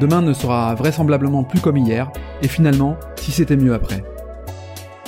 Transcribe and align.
Demain 0.00 0.22
ne 0.22 0.32
sera 0.32 0.74
vraisemblablement 0.74 1.44
plus 1.44 1.60
comme 1.60 1.76
hier, 1.76 2.10
et 2.42 2.48
finalement, 2.48 2.96
si 3.16 3.30
c'était 3.30 3.56
mieux 3.56 3.74
après. 3.74 4.02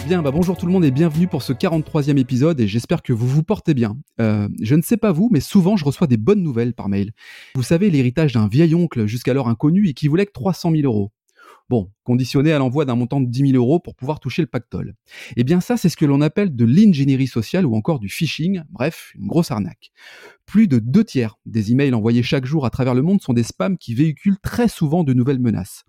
Bien, 0.07 0.23
bah 0.23 0.31
bonjour 0.31 0.57
tout 0.57 0.67
le 0.67 0.71
monde 0.71 0.85
et 0.85 0.93
bienvenue 0.93 1.27
pour 1.27 1.43
ce 1.43 1.53
43e 1.53 2.17
épisode 2.17 2.61
et 2.61 2.69
j'espère 2.69 3.03
que 3.03 3.13
vous 3.13 3.27
vous 3.27 3.43
portez 3.43 3.75
bien. 3.75 3.97
Euh, 4.21 4.49
je 4.63 4.77
ne 4.77 4.83
sais 4.83 4.97
pas 4.97 5.11
vous, 5.11 5.29
mais 5.33 5.41
souvent 5.41 5.77
je 5.77 5.85
reçois 5.85 6.07
des 6.07 6.17
bonnes 6.17 6.45
nouvelles 6.45 6.75
par 6.75 6.89
mail. 6.89 7.11
Vous 7.57 7.65
savez, 7.65 7.91
l'héritage 7.91 8.35
d'un 8.35 8.47
vieil 8.47 8.77
oncle 8.77 9.07
jusqu'alors 9.07 9.49
inconnu 9.49 9.89
et 9.89 9.95
qui 9.95 10.07
voulait 10.07 10.27
que 10.27 10.33
300 10.33 10.71
000 10.71 10.83
euros. 10.85 11.11
Bon, 11.69 11.91
conditionné 12.05 12.53
à 12.53 12.59
l'envoi 12.59 12.85
d'un 12.85 12.95
montant 12.95 13.21
de 13.21 13.27
10 13.27 13.51
000 13.51 13.57
euros 13.57 13.81
pour 13.81 13.97
pouvoir 13.97 14.21
toucher 14.21 14.41
le 14.41 14.47
pactole. 14.47 14.95
Eh 15.37 15.43
bien 15.43 15.61
ça, 15.61 15.77
c'est 15.77 15.89
ce 15.89 15.97
que 15.97 16.05
l'on 16.05 16.21
appelle 16.21 16.55
de 16.55 16.65
l'ingénierie 16.65 17.27
sociale 17.27 17.67
ou 17.67 17.75
encore 17.75 17.99
du 17.99 18.09
phishing, 18.09 18.63
bref, 18.71 19.13
une 19.17 19.27
grosse 19.27 19.51
arnaque. 19.51 19.91
Plus 20.47 20.69
de 20.69 20.79
deux 20.79 21.03
tiers 21.03 21.39
des 21.45 21.73
emails 21.73 21.93
envoyés 21.93 22.23
chaque 22.23 22.47
jour 22.47 22.67
à 22.67 22.71
travers 22.71 22.95
le 22.95 23.03
monde 23.03 23.21
sont 23.21 23.33
des 23.33 23.43
spams 23.43 23.79
qui 23.79 23.95
véhiculent 23.95 24.39
très 24.41 24.69
souvent 24.69 25.03
de 25.03 25.13
nouvelles 25.13 25.41
menaces. 25.41 25.85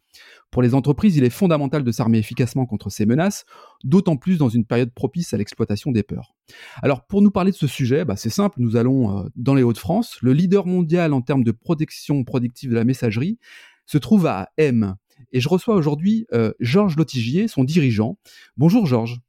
Pour 0.50 0.64
les 0.64 0.74
entreprises, 0.74 1.16
il 1.16 1.24
est 1.24 1.30
fondamental 1.30 1.84
de 1.84 1.92
s'armer 1.92 2.18
efficacement 2.18 2.66
contre 2.66 2.90
ces 2.90 3.06
menaces, 3.06 3.46
d'autant 3.84 4.18
plus 4.18 4.40
dans 4.40 4.50
une 4.50 4.66
période 4.66 4.92
propice 4.92 5.34
à 5.34 5.38
l'exploitation 5.38 5.92
des 5.92 6.02
peurs. 6.02 6.34
Alors 6.82 7.06
pour 7.06 7.22
nous 7.22 7.30
parler 7.30 7.52
de 7.52 7.56
ce 7.56 7.68
sujet, 7.68 8.04
bah, 8.04 8.16
c'est 8.16 8.32
simple, 8.32 8.56
nous 8.60 8.78
allons 8.78 9.20
euh, 9.20 9.30
dans 9.36 9.54
les 9.54 9.62
Hauts-de-France. 9.62 10.18
Le 10.24 10.34
leader 10.34 10.66
mondial 10.66 11.14
en 11.14 11.22
termes 11.22 11.44
de 11.44 11.52
protection 11.52 12.24
productive 12.24 12.72
de 12.72 12.76
la 12.76 12.84
messagerie 12.84 13.38
se 13.86 14.00
trouve 14.00 14.26
à 14.26 14.50
M, 14.58 14.96
et 15.32 15.40
je 15.40 15.50
reçois 15.50 15.76
aujourd'hui 15.76 16.28
euh, 16.34 16.54
Georges 16.60 16.96
Lotigier, 16.96 17.48
son 17.48 17.64
dirigeant. 17.64 18.18
Bonjour 18.58 18.86
Georges. 18.86 19.20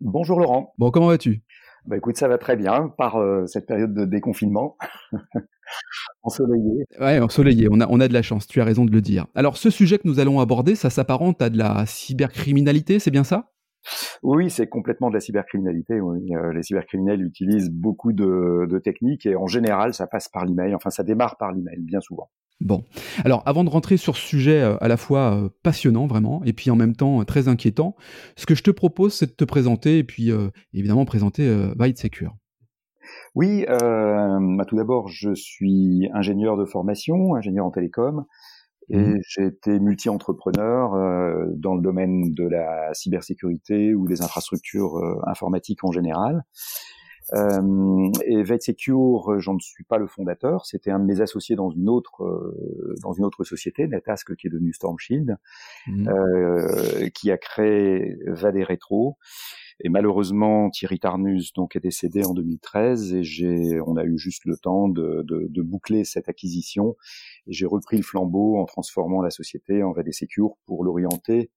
Bonjour 0.00 0.40
Laurent. 0.40 0.74
Bon, 0.78 0.90
comment 0.90 1.08
vas-tu? 1.08 1.42
Bah 1.86 1.96
écoute, 1.96 2.16
ça 2.16 2.28
va 2.28 2.38
très 2.38 2.56
bien 2.56 2.88
par 2.96 3.16
euh, 3.16 3.46
cette 3.46 3.66
période 3.66 3.92
de 3.92 4.04
déconfinement. 4.04 4.76
ensoleillé. 6.22 6.84
Ouais, 7.00 7.18
ensoleillé, 7.18 7.68
on 7.70 7.80
a, 7.80 7.86
on 7.88 7.98
a 8.00 8.08
de 8.08 8.12
la 8.12 8.22
chance, 8.22 8.46
tu 8.46 8.60
as 8.60 8.64
raison 8.64 8.84
de 8.84 8.92
le 8.92 9.00
dire. 9.00 9.26
Alors 9.34 9.56
ce 9.56 9.70
sujet 9.70 9.98
que 9.98 10.06
nous 10.06 10.20
allons 10.20 10.40
aborder, 10.40 10.74
ça 10.74 10.90
s'apparente 10.90 11.42
à 11.42 11.50
de 11.50 11.58
la 11.58 11.84
cybercriminalité, 11.86 12.98
c'est 12.98 13.10
bien 13.10 13.24
ça? 13.24 13.52
Oui, 14.22 14.50
c'est 14.50 14.68
complètement 14.68 15.08
de 15.08 15.14
la 15.14 15.20
cybercriminalité. 15.20 16.00
Oui. 16.00 16.34
Euh, 16.34 16.52
les 16.52 16.62
cybercriminels 16.62 17.22
utilisent 17.22 17.70
beaucoup 17.70 18.12
de, 18.12 18.66
de, 18.68 18.78
techniques 18.78 19.26
et 19.26 19.34
en 19.34 19.46
général, 19.46 19.92
ça 19.94 20.06
passe 20.06 20.28
par 20.28 20.44
l'email. 20.44 20.74
Enfin, 20.74 20.90
ça 20.90 21.02
démarre 21.02 21.36
par 21.36 21.52
l'email, 21.52 21.80
bien 21.80 22.00
souvent. 22.00 22.30
Bon, 22.60 22.84
alors 23.24 23.42
avant 23.44 23.64
de 23.64 23.70
rentrer 23.70 23.96
sur 23.96 24.16
ce 24.16 24.22
sujet 24.22 24.62
euh, 24.62 24.76
à 24.80 24.86
la 24.86 24.96
fois 24.96 25.34
euh, 25.34 25.48
passionnant 25.64 26.06
vraiment 26.06 26.44
et 26.44 26.52
puis 26.52 26.70
en 26.70 26.76
même 26.76 26.94
temps 26.94 27.20
euh, 27.20 27.24
très 27.24 27.48
inquiétant, 27.48 27.96
ce 28.36 28.46
que 28.46 28.54
je 28.54 28.62
te 28.62 28.70
propose 28.70 29.14
c'est 29.14 29.26
de 29.26 29.32
te 29.32 29.44
présenter 29.44 29.98
et 29.98 30.04
puis 30.04 30.30
évidemment 30.72 31.04
présenter 31.04 31.48
euh, 31.48 31.74
Secure. 31.96 32.36
Oui, 33.34 33.64
bah, 33.68 34.64
tout 34.66 34.76
d'abord 34.76 35.08
je 35.08 35.34
suis 35.34 36.08
ingénieur 36.14 36.56
de 36.56 36.64
formation, 36.64 37.34
ingénieur 37.34 37.66
en 37.66 37.70
télécom 37.70 38.24
et 38.88 38.96
mmh. 38.96 39.20
j'ai 39.26 39.46
été 39.46 39.80
multi-entrepreneur 39.80 40.92
dans 41.56 41.74
le 41.74 41.82
domaine 41.82 42.32
de 42.32 42.44
la 42.44 42.94
cybersécurité 42.94 43.94
ou 43.94 44.06
des 44.06 44.22
infrastructures 44.22 45.00
informatiques 45.26 45.84
en 45.84 45.92
général. 45.92 46.44
Euh, 47.34 48.10
et 48.26 48.42
VetSecure, 48.42 49.40
j'en 49.40 49.54
ne 49.54 49.60
suis 49.60 49.84
pas 49.84 49.98
le 49.98 50.06
fondateur. 50.06 50.66
C'était 50.66 50.90
un 50.90 50.98
de 50.98 51.04
mes 51.04 51.20
associés 51.20 51.56
dans 51.56 51.70
une 51.70 51.88
autre 51.88 52.24
euh, 52.24 52.94
dans 53.02 53.12
une 53.12 53.24
autre 53.24 53.44
société, 53.44 53.86
Netask, 53.86 54.34
qui 54.36 54.46
est 54.48 54.50
devenue 54.50 54.72
Stormshield, 54.72 55.36
mmh. 55.86 56.08
euh, 56.08 57.08
qui 57.10 57.30
a 57.30 57.38
créé 57.38 58.16
Vadé 58.26 58.64
Retro. 58.64 59.18
Et 59.80 59.88
malheureusement, 59.88 60.70
Thierry 60.70 61.00
Tarnus 61.00 61.52
donc 61.54 61.76
est 61.76 61.80
décédé 61.80 62.24
en 62.24 62.34
2013 62.34 63.14
et 63.14 63.24
j'ai, 63.24 63.80
on 63.80 63.96
a 63.96 64.04
eu 64.04 64.16
juste 64.18 64.44
le 64.44 64.56
temps 64.56 64.88
de, 64.88 65.22
de, 65.26 65.48
de 65.48 65.62
boucler 65.62 66.04
cette 66.04 66.28
acquisition. 66.28 66.96
Et 67.46 67.52
j'ai 67.52 67.66
repris 67.66 67.96
le 67.96 68.02
flambeau 68.02 68.58
en 68.58 68.64
transformant 68.64 69.22
la 69.22 69.30
société 69.30 69.82
en 69.82 69.94
Secure 70.12 70.56
pour 70.66 70.84
l'orienter 70.84 71.50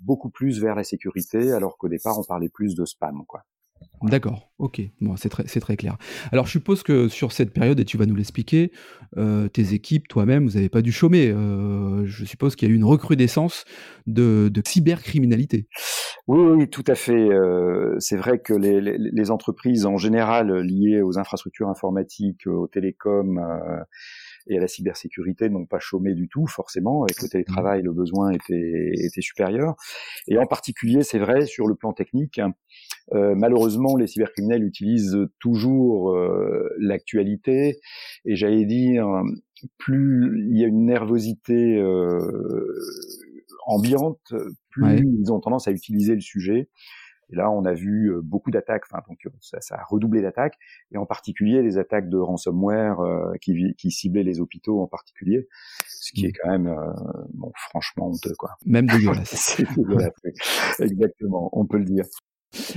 beaucoup 0.00 0.30
plus 0.30 0.60
vers 0.60 0.74
la 0.74 0.84
sécurité, 0.84 1.52
alors 1.52 1.76
qu'au 1.76 1.88
départ 1.88 2.18
on 2.18 2.24
parlait 2.24 2.48
plus 2.48 2.74
de 2.74 2.84
spam, 2.84 3.24
quoi. 3.26 3.44
D'accord, 4.02 4.50
ok, 4.58 4.80
bon, 5.02 5.16
c'est 5.16 5.28
très, 5.28 5.44
très, 5.44 5.76
clair. 5.76 5.98
Alors 6.32 6.46
je 6.46 6.52
suppose 6.52 6.82
que 6.82 7.08
sur 7.08 7.32
cette 7.32 7.52
période, 7.52 7.78
et 7.80 7.84
tu 7.84 7.98
vas 7.98 8.06
nous 8.06 8.14
l'expliquer, 8.14 8.72
euh, 9.18 9.48
tes 9.48 9.74
équipes, 9.74 10.08
toi-même, 10.08 10.46
vous 10.46 10.54
n'avez 10.54 10.70
pas 10.70 10.80
dû 10.80 10.90
chômer. 10.90 11.30
Euh, 11.30 12.06
je 12.06 12.24
suppose 12.24 12.56
qu'il 12.56 12.68
y 12.68 12.70
a 12.70 12.74
eu 12.74 12.76
une 12.76 12.84
recrudescence 12.84 13.66
de, 14.06 14.50
cybercriminalité. 14.64 15.68
Oui, 16.28 16.38
oui, 16.38 16.68
tout 16.70 16.84
à 16.86 16.94
fait. 16.94 17.12
Euh, 17.12 17.94
c'est 17.98 18.16
vrai 18.16 18.38
que 18.38 18.54
les, 18.54 18.80
les, 18.80 19.30
entreprises 19.30 19.84
en 19.84 19.98
général 19.98 20.60
liées 20.60 21.02
aux 21.02 21.18
infrastructures 21.18 21.68
informatiques, 21.68 22.46
aux 22.46 22.68
télécoms, 22.68 23.38
et 24.50 24.58
à 24.58 24.60
la 24.60 24.66
cybersécurité 24.66 25.48
n'ont 25.48 25.64
pas 25.64 25.78
chômé 25.78 26.12
du 26.12 26.28
tout, 26.28 26.46
forcément. 26.48 27.04
Avec 27.04 27.22
le 27.22 27.28
télétravail, 27.28 27.82
le 27.82 27.92
besoin 27.92 28.32
était, 28.32 28.90
était 28.94 29.20
supérieur. 29.20 29.76
Et 30.26 30.38
en 30.38 30.46
particulier, 30.46 31.04
c'est 31.04 31.20
vrai, 31.20 31.46
sur 31.46 31.68
le 31.68 31.76
plan 31.76 31.92
technique, 31.92 32.40
euh, 33.12 33.34
malheureusement, 33.36 33.96
les 33.96 34.08
cybercriminels 34.08 34.64
utilisent 34.64 35.18
toujours 35.38 36.10
euh, 36.10 36.68
l'actualité. 36.78 37.78
Et 38.24 38.34
j'allais 38.34 38.64
dire, 38.64 39.06
plus 39.78 40.48
il 40.50 40.58
y 40.58 40.64
a 40.64 40.66
une 40.66 40.84
nervosité 40.84 41.76
euh, 41.76 42.18
ambiante, 43.66 44.34
plus 44.70 45.06
ils 45.22 45.32
ont 45.32 45.38
tendance 45.38 45.68
à 45.68 45.70
utiliser 45.70 46.16
le 46.16 46.20
sujet. 46.20 46.68
Et 47.32 47.36
là, 47.36 47.50
on 47.50 47.64
a 47.64 47.72
vu 47.72 48.12
euh, 48.12 48.20
beaucoup 48.22 48.50
d'attaques, 48.50 48.84
enfin, 48.90 49.02
donc 49.08 49.18
euh, 49.26 49.30
ça, 49.40 49.60
ça, 49.60 49.76
a 49.76 49.84
redoublé 49.84 50.20
d'attaques, 50.22 50.56
et 50.92 50.98
en 50.98 51.06
particulier 51.06 51.62
les 51.62 51.78
attaques 51.78 52.08
de 52.08 52.18
ransomware 52.18 53.00
euh, 53.00 53.32
qui, 53.40 53.74
qui 53.76 53.90
ciblaient 53.90 54.24
les 54.24 54.40
hôpitaux 54.40 54.82
en 54.82 54.86
particulier, 54.86 55.48
ce 55.88 56.12
qui 56.12 56.26
est 56.26 56.32
quand 56.32 56.50
même, 56.50 56.74
bon, 57.34 57.52
franchement 57.56 58.08
honteux, 58.08 58.34
quoi. 58.38 58.56
Même 58.66 58.86
dégueulasse, 58.90 59.60
exactement, 60.80 61.50
on 61.52 61.66
peut 61.66 61.78
le 61.78 61.84
dire. 61.84 62.04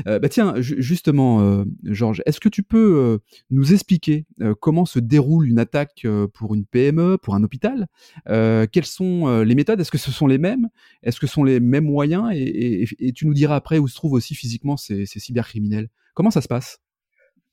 Euh, 0.08 0.20
bah 0.20 0.30
tiens, 0.30 0.54
justement, 0.58 1.42
euh, 1.42 1.66
Georges, 1.84 2.22
est-ce 2.26 2.40
que 2.40 2.50
tu 2.50 2.64
peux 2.64 2.98
euh, 2.98 3.18
nous 3.50 3.74
expliquer 3.74 4.26
comment 4.60 4.86
se 4.86 5.00
déroule 5.00 5.48
une 5.48 5.60
attaque 5.60 6.06
pour 6.34 6.56
une 6.56 6.66
PME, 6.66 7.18
pour 7.18 7.36
un 7.36 7.44
hôpital? 7.44 7.88
Quelles 8.26 8.86
sont 8.86 9.42
les 9.42 9.56
méthodes? 9.56 9.80
Est-ce 9.80 9.92
que 9.92 9.98
ce 9.98 10.12
sont 10.12 10.28
les 10.28 10.38
mêmes? 10.38 10.70
Est-ce 11.02 11.20
que 11.20 11.28
ce 11.28 11.34
sont 11.34 11.44
les 11.44 11.60
mêmes 11.60 11.86
moyens? 11.86 12.30
Et, 12.34 12.86
tu 13.16 13.28
nous 13.28 13.34
diras 13.34 13.56
après 13.56 13.78
où 13.78 13.88
se 13.88 13.96
trouvent 13.96 14.14
aussi 14.14 14.36
physiquement 14.36 14.78
ces, 14.78 15.06
cybercriminels. 15.06 15.90
Comment 16.14 16.32
ça 16.32 16.42
se 16.42 16.48
passe? 16.48 16.80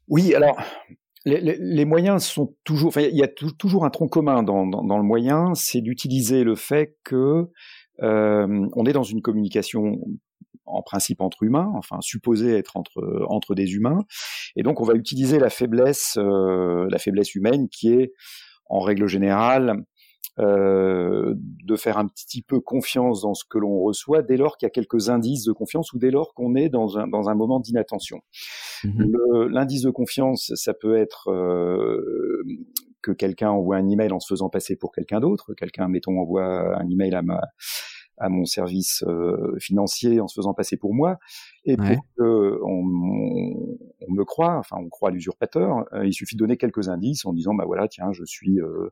Oui, 0.08 0.34
alors 0.34 0.60
les, 1.24 1.84
moyens 1.84 2.24
sont 2.24 2.54
toujours, 2.64 2.96
il 2.96 3.16
y 3.16 3.22
a 3.22 3.28
toujours 3.28 3.84
un 3.84 3.90
tronc 3.90 4.08
commun 4.08 4.42
dans, 4.42 4.66
dans 4.66 4.98
le 4.98 5.04
moyen, 5.04 5.54
c'est 5.54 5.80
d'utiliser 5.80 6.44
le 6.44 6.54
fait 6.54 6.96
que 7.04 7.48
on 7.98 8.86
est 8.86 8.92
dans 8.92 9.02
une 9.02 9.22
communication 9.22 10.00
en 10.66 10.82
principe 10.82 11.20
entre 11.20 11.42
humains, 11.42 11.70
enfin 11.74 12.00
supposé 12.00 12.56
être 12.56 12.76
entre 12.76 13.24
entre 13.28 13.54
des 13.54 13.74
humains, 13.74 14.04
et 14.56 14.62
donc 14.62 14.80
on 14.80 14.84
va 14.84 14.94
utiliser 14.94 15.38
la 15.38 15.50
faiblesse 15.50 16.14
euh, 16.16 16.86
la 16.90 16.98
faiblesse 16.98 17.34
humaine 17.34 17.68
qui 17.68 17.92
est 17.92 18.12
en 18.66 18.80
règle 18.80 19.06
générale 19.06 19.84
euh, 20.38 21.34
de 21.36 21.76
faire 21.76 21.98
un 21.98 22.06
petit 22.06 22.40
peu 22.40 22.60
confiance 22.60 23.22
dans 23.22 23.34
ce 23.34 23.44
que 23.44 23.58
l'on 23.58 23.80
reçoit 23.80 24.22
dès 24.22 24.36
lors 24.36 24.56
qu'il 24.56 24.66
y 24.66 24.68
a 24.68 24.70
quelques 24.70 25.10
indices 25.10 25.44
de 25.44 25.52
confiance 25.52 25.92
ou 25.92 25.98
dès 25.98 26.10
lors 26.10 26.34
qu'on 26.34 26.54
est 26.54 26.68
dans 26.68 26.98
un, 26.98 27.08
dans 27.08 27.28
un 27.28 27.34
moment 27.34 27.60
d'inattention. 27.60 28.20
Mmh 28.84 29.04
l'indice 29.50 29.82
de 29.82 29.90
confiance, 29.90 30.52
ça 30.54 30.72
peut 30.72 30.96
être 30.96 31.28
euh, 31.30 32.42
que 33.02 33.10
quelqu'un 33.10 33.50
envoie 33.50 33.76
un 33.76 33.88
email 33.88 34.12
en 34.12 34.20
se 34.20 34.28
faisant 34.32 34.48
passer 34.48 34.76
pour 34.76 34.92
quelqu'un 34.92 35.20
d'autre, 35.20 35.52
quelqu'un, 35.54 35.88
mettons, 35.88 36.18
envoie 36.20 36.78
un 36.78 36.88
email 36.88 37.14
à 37.14 37.22
ma, 37.22 37.40
à 38.20 38.28
mon 38.28 38.44
service 38.44 39.02
euh, 39.06 39.56
financier 39.58 40.20
en 40.20 40.28
se 40.28 40.34
faisant 40.34 40.54
passer 40.54 40.76
pour 40.76 40.94
moi. 40.94 41.18
Et 41.64 41.76
pour 41.76 42.04
que 42.16 42.60
on, 42.62 42.84
me 42.84 44.24
croit, 44.24 44.56
enfin 44.58 44.76
on 44.78 44.88
croit 44.88 45.10
l'usurpateur, 45.10 45.86
euh, 45.92 46.06
il 46.06 46.12
suffit 46.12 46.36
de 46.36 46.40
donner 46.40 46.56
quelques 46.56 46.88
indices 46.88 47.24
en 47.24 47.32
disant 47.32 47.54
bah 47.54 47.64
voilà 47.66 47.88
tiens 47.88 48.12
je 48.12 48.24
suis 48.24 48.60
euh, 48.60 48.90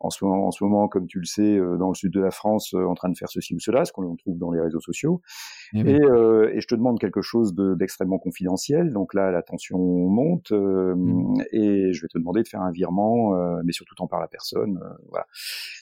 en 0.00 0.10
ce 0.10 0.24
moment, 0.24 0.46
en 0.46 0.50
ce 0.50 0.62
moment, 0.62 0.88
comme 0.88 1.06
tu 1.06 1.18
le 1.18 1.24
sais, 1.24 1.58
dans 1.78 1.88
le 1.88 1.94
sud 1.94 2.12
de 2.12 2.20
la 2.20 2.30
France, 2.30 2.74
en 2.74 2.94
train 2.94 3.08
de 3.08 3.16
faire 3.16 3.28
ceci 3.28 3.54
ou 3.54 3.60
cela, 3.60 3.84
ce 3.84 3.92
qu'on 3.92 4.14
trouve 4.16 4.38
dans 4.38 4.50
les 4.50 4.60
réseaux 4.60 4.80
sociaux. 4.80 5.20
Eh 5.74 5.80
et, 5.80 5.94
et, 5.94 6.60
je 6.60 6.66
te 6.66 6.74
demande 6.74 6.98
quelque 6.98 7.20
chose 7.20 7.54
d'extrêmement 7.54 8.18
confidentiel. 8.18 8.92
Donc 8.92 9.14
là, 9.14 9.30
la 9.30 9.42
tension 9.42 9.78
monte 9.78 10.52
mmh. 10.52 11.42
et 11.52 11.92
je 11.92 12.02
vais 12.02 12.08
te 12.08 12.18
demander 12.18 12.42
de 12.42 12.48
faire 12.48 12.62
un 12.62 12.70
virement, 12.70 13.34
mais 13.64 13.72
surtout 13.72 13.94
t'en 13.94 14.06
parles 14.06 14.24
à 14.24 14.28
personne. 14.28 14.80
voilà. 15.08 15.26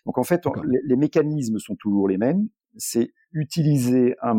Donc 0.06 0.18
en 0.18 0.24
fait, 0.24 0.44
les, 0.64 0.80
les, 0.84 0.96
mécanismes 0.96 1.58
sont 1.58 1.76
toujours 1.76 2.08
les 2.08 2.16
mêmes 2.16 2.48
c'est 2.76 3.12
utiliser 3.32 4.16
un, 4.22 4.38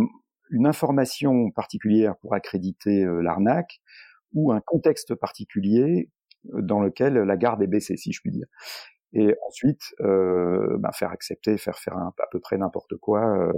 une 0.49 0.67
information 0.67 1.51
particulière 1.51 2.15
pour 2.17 2.33
accréditer 2.33 3.05
l'arnaque 3.21 3.81
ou 4.33 4.51
un 4.51 4.61
contexte 4.61 5.15
particulier 5.15 6.09
dans 6.53 6.79
lequel 6.79 7.13
la 7.13 7.37
garde 7.37 7.61
est 7.61 7.67
baissée, 7.67 7.97
si 7.97 8.11
je 8.11 8.21
puis 8.21 8.31
dire. 8.31 8.47
Et 9.13 9.35
ensuite, 9.47 9.81
euh, 10.01 10.77
ben 10.79 10.91
faire 10.91 11.11
accepter, 11.11 11.57
faire 11.57 11.77
faire 11.77 11.97
à 11.97 12.13
peu 12.31 12.39
près 12.39 12.57
n'importe 12.57 12.97
quoi 12.97 13.21
euh, 13.37 13.51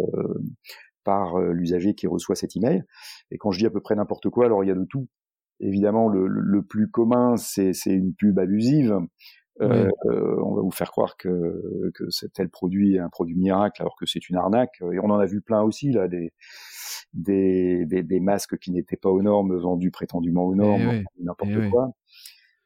par 1.04 1.40
l'usager 1.40 1.96
qui 1.96 2.08
reçoit 2.08 2.36
cet 2.36 2.56
email. 2.56 2.84
Et 3.32 3.38
quand 3.38 3.52
je 3.52 3.60
dis 3.60 3.66
à 3.66 3.72
peu 3.72 3.82
près 3.82 3.96
n'importe 3.96 4.30
quoi, 4.30 4.46
alors 4.46 4.64
il 4.64 4.68
y 4.68 4.72
a 4.72 4.76
de 4.76 4.86
tout. 4.86 5.08
Évidemment, 5.60 6.08
le, 6.08 6.28
le 6.28 6.64
plus 6.64 6.90
commun, 6.90 7.36
c'est 7.36 7.74
une 7.86 8.14
pub 8.14 8.38
abusive. 8.40 9.00
Euh, 9.62 9.90
on 10.06 10.56
va 10.56 10.62
vous 10.62 10.72
faire 10.72 10.90
croire 10.90 11.18
que, 11.18 11.92
que 11.94 12.06
tel 12.34 12.48
produit 12.50 12.96
est 12.96 13.00
un 13.00 13.10
produit 13.10 13.36
miracle 13.36 13.82
alors 13.82 13.98
que 13.98 14.06
c'est 14.06 14.30
une 14.30 14.38
arnaque. 14.38 14.82
Et 14.94 15.00
on 15.00 15.10
en 15.10 15.20
a 15.20 15.26
vu 15.26 15.42
plein 15.42 15.62
aussi 15.64 15.92
là 15.92 16.08
des 16.08 16.32
des, 17.14 17.86
des, 17.86 18.04
des 18.04 18.20
masques 18.20 18.58
qui 18.58 18.72
n'étaient 18.72 18.96
pas 18.98 19.10
aux 19.10 19.22
normes 19.22 19.58
vendus 19.58 19.92
prétendument 19.92 20.46
aux 20.46 20.56
normes, 20.56 20.90
eh 20.94 21.04
n'importe 21.24 21.52
eh 21.52 21.70
quoi. 21.70 21.90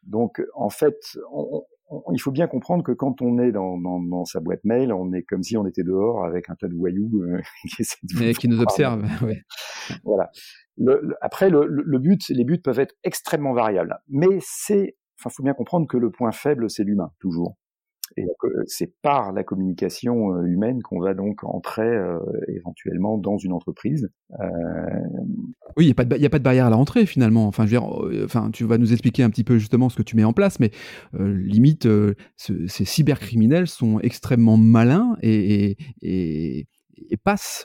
Donc 0.05 0.41
en 0.55 0.69
fait, 0.69 0.97
on, 1.31 1.63
il 2.11 2.19
faut 2.19 2.31
bien 2.31 2.47
comprendre 2.47 2.83
que 2.83 2.91
quand 2.91 3.21
on 3.21 3.39
est 3.39 3.51
dans, 3.51 3.77
dans, 3.77 3.99
dans, 3.99 4.25
sa 4.25 4.39
boîte 4.39 4.63
mail, 4.63 4.91
on 4.93 5.11
est 5.13 5.23
comme 5.23 5.43
si 5.43 5.57
on 5.57 5.65
était 5.65 5.83
dehors 5.83 6.25
avec 6.25 6.49
un 6.49 6.55
tas 6.55 6.67
de 6.67 6.75
voyous 6.75 7.11
euh, 7.23 7.41
qui, 7.75 8.33
qui 8.33 8.47
nous 8.47 8.61
observent. 8.61 9.03
Ouais. 9.23 9.41
Voilà. 10.03 10.29
Le, 10.77 11.15
après, 11.21 11.49
le, 11.49 11.65
le, 11.67 11.99
but, 11.99 12.21
les 12.29 12.43
buts 12.43 12.59
peuvent 12.61 12.79
être 12.79 12.95
extrêmement 13.03 13.53
variables, 13.53 13.97
mais 14.09 14.27
c'est, 14.41 14.97
enfin, 15.19 15.29
faut 15.29 15.43
bien 15.43 15.53
comprendre 15.53 15.87
que 15.87 15.97
le 15.97 16.09
point 16.09 16.31
faible, 16.31 16.69
c'est 16.69 16.83
l'humain 16.83 17.11
toujours. 17.19 17.57
Et 18.17 18.25
c'est 18.67 18.93
par 19.01 19.33
la 19.33 19.43
communication 19.43 20.35
euh, 20.35 20.45
humaine 20.45 20.81
qu'on 20.81 20.99
va 20.99 21.13
donc 21.13 21.43
entrer 21.43 21.87
euh, 21.87 22.19
éventuellement 22.47 23.17
dans 23.17 23.37
une 23.37 23.53
entreprise. 23.53 24.09
Euh... 24.39 24.45
Oui, 25.77 25.85
il 25.85 25.87
n'y 25.87 25.91
a, 26.25 26.29
pas 26.29 26.39
de, 26.39 26.43
barrière 26.43 26.67
à 26.67 26.69
la 26.69 26.75
rentrée 26.75 27.05
finalement. 27.05 27.47
Enfin, 27.47 27.65
euh, 27.65 28.27
tu 28.51 28.65
vas 28.65 28.77
nous 28.77 28.91
expliquer 28.93 29.23
un 29.23 29.29
petit 29.29 29.43
peu 29.43 29.57
justement 29.57 29.89
ce 29.89 29.95
que 29.95 30.03
tu 30.03 30.15
mets 30.15 30.23
en 30.23 30.33
place, 30.33 30.59
mais 30.59 30.71
euh, 31.15 31.35
limite, 31.37 31.83
ce, 31.83 32.67
ces 32.67 32.85
cybercriminels 32.85 33.67
sont 33.67 33.99
extrêmement 33.99 34.57
malins 34.57 35.17
et, 35.21 35.77
et, 36.01 36.67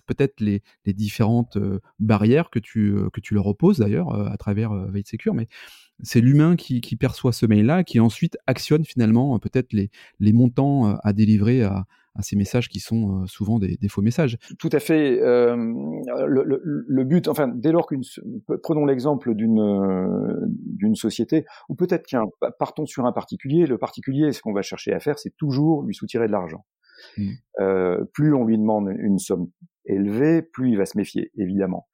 peut-être 0.07 0.41
les, 0.41 0.63
différentes 0.87 1.59
barrières 1.99 2.51
que 2.51 2.59
tu, 2.59 2.95
leur 3.31 3.47
opposes 3.47 3.79
d'ailleurs 3.79 4.15
à 4.15 4.37
travers 4.37 4.73
Veille 4.91 5.05
Secure, 5.07 5.35
c'est 6.03 6.21
l'humain 6.21 6.57
qui, 6.57 6.81
perçoit 6.97 7.33
ce 7.33 7.47
mail-là, 7.47 7.85
qui 7.85 8.01
ensuite 8.01 8.37
actionne 8.47 8.85
finalement 8.85 9.35
euh, 9.35 9.39
peut-être 9.39 9.73
les, 9.73 9.91
montants 10.33 10.89
euh, 10.89 10.95
à 11.03 11.13
délivrer 11.13 11.63
à, 11.63 11.87
ces 12.21 12.35
messages 12.35 12.69
qui 12.69 12.81
sont 12.81 13.23
euh, 13.23 13.27
souvent 13.27 13.61
des, 13.61 13.79
faux 13.89 14.03
messages. 14.03 14.39
Tout 14.59 14.71
à 14.73 14.81
fait. 14.81 15.21
le, 15.21 17.05
but, 17.05 17.29
enfin, 17.29 17.47
dès 17.49 17.71
lors 17.71 17.87
qu'une, 17.87 18.03
prenons 18.63 18.85
l'exemple 18.85 19.35
d'une 19.35 20.49
d'une 20.65 20.97
société, 20.97 21.45
ou 21.69 21.75
peut-être 21.75 22.07
qu'un, 22.07 22.25
partons 22.59 22.87
sur 22.87 23.07
un 23.07 23.13
particulier. 23.13 23.67
Le 23.67 23.79
particulier, 23.79 24.33
ce 24.33 24.43
qu'on 24.43 24.53
va 24.53 24.63
chercher 24.63 24.93
à 24.93 25.01
faire, 25.01 25.19
c'est 25.19 25.37
toujours 25.37 25.85
lui 25.85 25.95
soutirer 25.95 26.27
de 26.27 26.33
l'argent. 26.33 26.65
Mmh. 27.17 28.07
plus 28.13 28.35
on 28.35 28.45
lui 28.45 28.59
demande 28.59 28.89
une 28.99 29.21
somme 29.21 29.47
élevé, 29.85 30.43
plus 30.43 30.71
il 30.71 30.77
va 30.77 30.87
se 30.87 30.99
méfier, 30.99 31.31
évidemment. 31.37 31.87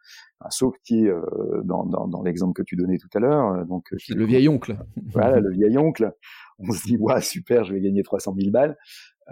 Sauf 0.50 0.75
qui, 0.85 1.08
euh, 1.08 1.20
dans, 1.64 1.85
dans, 1.85 2.06
dans 2.06 2.23
l'exemple 2.23 2.55
que 2.55 2.62
tu 2.62 2.76
donnais 2.76 2.99
tout 2.99 3.08
à 3.14 3.20
l'heure, 3.20 3.52
euh, 3.52 3.64
donc 3.64 3.93
euh, 3.93 3.96
le 4.14 4.25
vieil 4.25 4.49
oncle. 4.49 4.76
Voilà, 5.12 5.41
le 5.41 5.50
vieil 5.50 5.79
oncle. 5.79 6.12
On 6.58 6.73
se 6.73 6.85
dit, 6.85 6.96
ouais, 6.96 7.20
super, 7.20 7.64
je 7.64 7.75
vais 7.75 7.81
gagner 7.81 8.02
300 8.02 8.35
000 8.38 8.50
balles. 8.50 8.76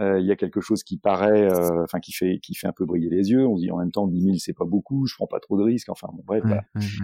Il 0.00 0.24
y 0.24 0.32
a 0.32 0.36
quelque 0.36 0.62
chose 0.62 0.82
qui 0.84 0.96
paraît, 0.96 1.52
enfin 1.82 2.00
qui 2.00 2.12
fait 2.12 2.38
qui 2.38 2.54
fait 2.54 2.66
un 2.66 2.72
peu 2.72 2.86
briller 2.86 3.10
les 3.10 3.30
yeux. 3.30 3.46
On 3.46 3.58
se 3.58 3.62
dit 3.62 3.70
en 3.70 3.76
même 3.76 3.90
temps 3.90 4.06
10 4.06 4.22
000 4.22 4.36
c'est 4.38 4.54
pas 4.54 4.64
beaucoup, 4.64 5.04
je 5.04 5.14
prends 5.16 5.26
pas 5.26 5.38
trop 5.38 5.58
de 5.58 5.62
risques. 5.62 5.90
Enfin 5.90 6.08
bon 6.14 6.22
bref. 6.26 6.42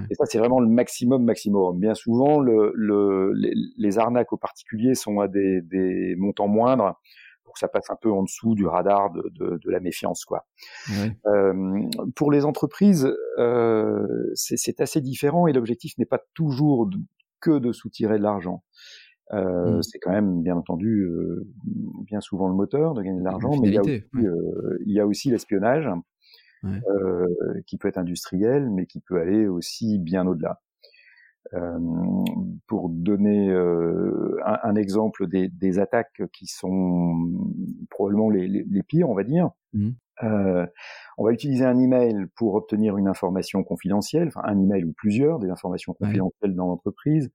Et 0.08 0.14
ça 0.14 0.24
c'est 0.24 0.38
vraiment 0.38 0.58
le 0.58 0.68
maximum 0.68 1.22
maximum. 1.22 1.78
Bien 1.78 1.92
souvent 1.92 2.40
le, 2.40 2.72
le 2.74 3.34
les, 3.34 3.52
les, 3.76 3.98
arnaques 3.98 4.32
aux 4.32 4.38
particuliers 4.38 4.94
sont 4.94 5.20
à 5.20 5.28
des, 5.28 5.60
des 5.60 6.16
montants 6.16 6.48
moindres 6.48 6.98
pour 7.48 7.54
que 7.54 7.60
ça 7.60 7.68
passe 7.68 7.88
un 7.88 7.96
peu 7.96 8.12
en 8.12 8.24
dessous 8.24 8.54
du 8.54 8.66
radar 8.66 9.10
de, 9.10 9.22
de, 9.32 9.56
de 9.56 9.70
la 9.70 9.80
méfiance, 9.80 10.26
quoi. 10.26 10.46
Euh, 11.26 11.80
pour 12.14 12.30
les 12.30 12.44
entreprises, 12.44 13.10
euh, 13.38 14.06
c'est 14.34 14.82
assez 14.82 15.00
différent 15.00 15.46
et 15.46 15.54
l'objectif 15.54 15.96
n'est 15.96 16.04
pas 16.04 16.20
toujours 16.34 16.90
que 17.40 17.58
de 17.58 17.72
soutirer 17.72 18.18
de 18.18 18.22
l'argent. 18.22 18.62
Euh, 19.32 19.78
mmh. 19.78 19.82
C'est 19.82 19.98
quand 19.98 20.10
même, 20.10 20.42
bien 20.42 20.56
entendu, 20.56 21.08
bien 22.04 22.20
souvent 22.20 22.48
le 22.48 22.54
moteur 22.54 22.92
de 22.92 23.00
gagner 23.00 23.20
de 23.20 23.24
l'argent, 23.24 23.52
mais 23.62 23.70
il 23.70 24.92
y 24.92 25.00
a 25.00 25.06
aussi, 25.06 25.30
l'espionnage, 25.30 25.88
euh, 26.64 27.26
qui 27.66 27.78
peut 27.78 27.88
être 27.88 27.96
industriel, 27.96 28.68
mais 28.70 28.84
qui 28.84 29.00
peut 29.00 29.18
aller 29.18 29.46
aussi 29.48 29.98
bien 29.98 30.26
au-delà. 30.26 30.60
Euh, 31.54 31.78
pour 32.66 32.90
donner 32.90 33.48
euh, 33.48 34.36
un, 34.44 34.58
un, 34.64 34.74
exemple 34.74 35.26
des, 35.26 35.48
des, 35.48 35.78
attaques 35.78 36.20
qui 36.30 36.46
sont 36.46 37.16
probablement 37.88 38.28
les, 38.28 38.46
les, 38.46 38.66
les 38.68 38.82
pires, 38.82 39.08
on 39.08 39.14
va 39.14 39.24
dire. 39.24 39.50
Mmh. 39.72 39.90
Euh, 40.24 40.66
on 41.16 41.24
va 41.24 41.32
utiliser 41.32 41.64
un 41.64 41.78
email 41.78 42.26
pour 42.36 42.54
obtenir 42.54 42.98
une 42.98 43.08
information 43.08 43.64
confidentielle, 43.64 44.28
enfin 44.28 44.42
un 44.44 44.60
email 44.60 44.84
ou 44.84 44.92
plusieurs, 44.92 45.38
des 45.38 45.48
informations 45.48 45.94
confidentielles 45.94 46.54
dans 46.54 46.66
l'entreprise, 46.66 47.30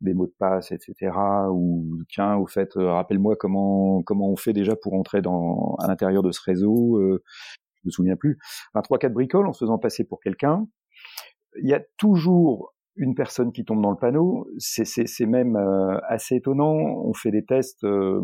des 0.00 0.14
mots 0.14 0.26
de 0.26 0.34
passe, 0.38 0.70
etc. 0.70 1.16
Ou 1.50 1.98
tiens, 2.08 2.36
au 2.36 2.46
fait, 2.46 2.70
rappelle-moi 2.76 3.34
comment 3.34 4.00
comment 4.04 4.30
on 4.30 4.36
fait 4.36 4.52
déjà 4.52 4.76
pour 4.76 4.94
entrer 4.94 5.22
dans 5.22 5.74
à 5.80 5.88
l'intérieur 5.88 6.22
de 6.22 6.30
ce 6.30 6.40
réseau. 6.42 7.00
Je 7.00 7.80
me 7.84 7.90
souviens 7.90 8.16
plus. 8.16 8.38
Un 8.74 8.82
trois 8.82 8.98
quatre 8.98 9.14
bricoles 9.14 9.48
en 9.48 9.52
se 9.52 9.64
faisant 9.64 9.78
passer 9.78 10.04
pour 10.04 10.20
quelqu'un. 10.20 10.68
Il 11.60 11.68
y 11.68 11.74
a 11.74 11.80
toujours 11.96 12.75
une 12.96 13.14
personne 13.14 13.52
qui 13.52 13.64
tombe 13.64 13.82
dans 13.82 13.90
le 13.90 13.96
panneau, 13.96 14.48
c'est 14.58 15.26
même 15.26 15.56
euh, 15.56 15.98
assez 16.08 16.36
étonnant. 16.36 16.74
On 16.74 17.12
fait 17.12 17.30
des 17.30 17.44
tests, 17.44 17.84
euh, 17.84 18.20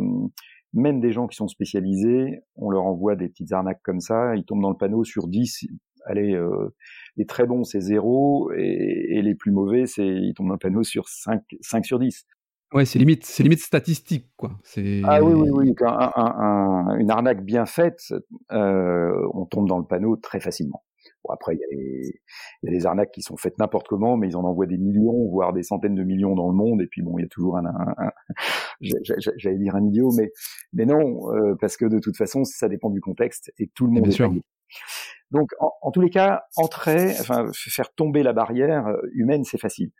même 0.73 1.01
des 1.01 1.13
gens 1.13 1.27
qui 1.27 1.37
sont 1.37 1.49
spécialisés, 1.49 2.41
on 2.57 2.71
leur 2.71 2.85
envoie 2.85 3.17
des 3.17 3.29
petites 3.29 3.53
arnaques 3.53 3.83
comme 3.83 4.01
ça, 4.01 4.35
ils 4.37 4.45
tombent 4.45 4.63
dans 4.63 4.71
le 4.71 4.77
panneau 4.77 5.05
sur 5.05 5.29
10. 5.29 5.67
Allez, 6.07 6.35
euh, 6.35 6.75
les 7.17 7.27
très 7.27 7.47
bons 7.47 7.63
c'est 7.65 7.81
0 7.81 8.53
et, 8.57 9.19
et, 9.19 9.23
les 9.23 9.37
plus 9.37 9.53
mauvais 9.53 9.87
c'est 9.87 10.05
ils 10.05 10.35
tombent 10.35 10.49
dans 10.49 10.55
le 10.55 10.59
panneau 10.59 10.83
sur 10.83 11.09
5, 11.09 11.43
5 11.61 11.85
sur 11.85 12.01
10. 12.01 12.27
Ouais, 12.73 12.87
c'est 12.87 12.99
limite, 12.99 13.25
c'est 13.27 13.43
limite 13.43 13.61
statistique, 13.61 14.31
quoi. 14.37 14.53
Ah 15.05 15.23
oui, 15.23 15.35
oui, 15.35 15.51
oui. 15.51 15.75
Un, 15.83 16.11
un, 16.17 16.99
une 16.99 17.11
arnaque 17.11 17.45
bien 17.45 17.67
faite, 17.67 18.15
euh, 18.51 19.29
on 19.35 19.45
tombe 19.45 19.69
dans 19.69 19.79
le 19.79 19.85
panneau 19.85 20.17
très 20.17 20.41
facilement. 20.41 20.83
Bon, 21.25 21.33
après, 21.33 21.55
il 21.55 21.61
y, 21.61 21.65
a 21.65 21.67
les, 21.71 22.21
il 22.63 22.67
y, 22.67 22.69
a 22.69 22.73
les 22.73 22.87
arnaques 22.87 23.13
qui 23.13 23.23
sont 23.23 23.37
faites 23.37 23.59
n'importe 23.59 23.89
comment, 23.89 24.17
mais 24.17 24.29
ils 24.29 24.37
en 24.37 24.45
envoient 24.45 24.67
des 24.67 24.79
millions, 24.79 25.29
voire 25.29 25.53
des 25.53 25.63
centaines 25.63 25.95
de 25.95 26.03
millions 26.03 26.35
dans 26.35 26.49
le 26.49 26.55
monde. 26.55 26.83
Et 26.83 26.87
puis 26.87 27.03
bon, 27.03 27.19
il 27.19 27.23
y 27.23 27.25
a 27.25 27.29
toujours 27.29 27.57
un, 27.59 27.67
un, 27.67 28.11
j'allais 29.37 29.59
dire 29.59 29.77
un 29.77 29.85
idiot, 29.85 30.11
mais 30.17 30.31
mais 30.73 30.87
non, 30.87 31.33
euh, 31.33 31.55
parce 31.61 31.77
que 31.77 31.85
de 31.85 31.99
toute 31.99 32.17
façon, 32.17 32.45
ça 32.45 32.69
dépend 32.69 32.91
du 32.91 33.01
contexte 33.01 33.53
et 33.59 33.69
tout 33.69 33.87
le 33.87 33.93
monde 33.93 34.09
Bien 34.09 34.33
est 34.33 34.43
Donc, 35.33 35.53
en, 35.61 35.73
en, 35.81 35.91
tous 35.91 36.03
les 36.03 36.11
cas, 36.11 36.43
entrer, 36.57 37.15
faire 37.55 37.93
tomber 37.95 38.23
la 38.23 38.35
barrière 38.35 38.87
euh, 38.87 39.01
humaine, 39.15 39.45
c'est 39.45 39.59
facile. 39.59 39.91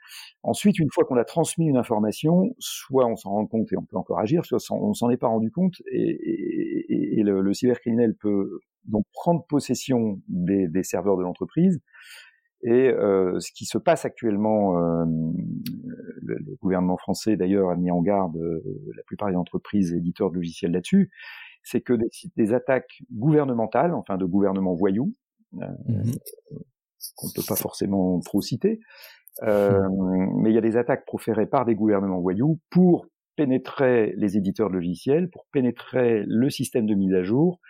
Ensuite, 0.43 0.79
une 0.79 0.91
fois 0.93 1.05
qu'on 1.05 1.17
a 1.17 1.25
transmis 1.25 1.67
une 1.67 1.79
information, 1.79 2.55
soit 2.59 3.07
on 3.07 3.17
s'en 3.17 3.31
rend 3.31 3.47
compte 3.47 3.73
et 3.73 3.79
on 3.79 3.85
peut 3.85 3.97
encore 3.97 4.19
agir, 4.19 4.45
soit 4.45 4.59
on 4.71 4.93
s'en 4.93 5.09
est 5.09 5.17
pas 5.17 5.29
rendu 5.29 5.51
compte 5.51 5.77
et, 5.91 7.23
le, 7.25 7.55
cybercriminel 7.55 8.15
peut 8.15 8.61
donc 8.85 9.05
prendre 9.13 9.45
possession 9.47 10.21
des, 10.29 10.83
serveurs 10.83 11.17
de 11.17 11.23
l'entreprise. 11.23 11.81
Et 12.65 12.91
euh, 12.91 13.41
ce 13.41 13.51
qui 13.53 13.65
se 13.65 13.79
passe 13.79 14.05
actuellement, 14.05 14.79
euh, 14.79 15.05
le, 16.21 16.57
gouvernement 16.61 16.99
français 16.99 17.37
d'ailleurs 17.37 17.71
a 17.71 17.77
mis 17.77 17.91
en 17.91 18.03
garde 18.03 18.37
euh, 18.37 18.63
la 18.95 19.03
plupart 19.05 19.31
des 19.31 19.37
entreprises 19.37 19.95
éditeurs 19.95 20.31
de 20.31 20.37
logiciels 20.37 20.73
là-dessus, 20.73 21.11
c'est 21.65 21.81
que 21.81 21.95
des, 21.95 22.11
des, 22.37 22.53
attaques 22.53 23.03
gouvernementales, 23.11 23.95
enfin 23.95 24.17
de 24.17 24.25
gouvernements 24.25 24.75
voyous, 24.75 25.13
mmh 25.53 26.13
qu'on 27.17 27.29
ne 27.29 27.33
peut 27.33 27.47
pas 27.47 27.57
forcément 27.57 28.21
trop 28.21 28.41
citer, 28.41 28.81
euh, 29.43 29.89
mais 30.37 30.51
il 30.51 30.55
y 30.55 30.59
a 30.59 30.63
des 30.63 30.77
attaques 30.77 31.05
proférées 31.05 31.47
par 31.47 31.65
des 31.65 31.75
gouvernements 31.75 32.21
voyous 32.21 32.61
pour 32.71 33.07
pénétrer 33.37 34.15
les 34.17 34.37
éditeurs 34.37 34.69
de 34.69 34.75
logiciels, 34.75 35.31
pour 35.31 35.47
pénétrer 35.53 36.23
le 36.27 36.51
système 36.51 36.87
de 36.87 36.95
mise 36.95 37.15
à 37.15 37.23
jour, 37.23 37.61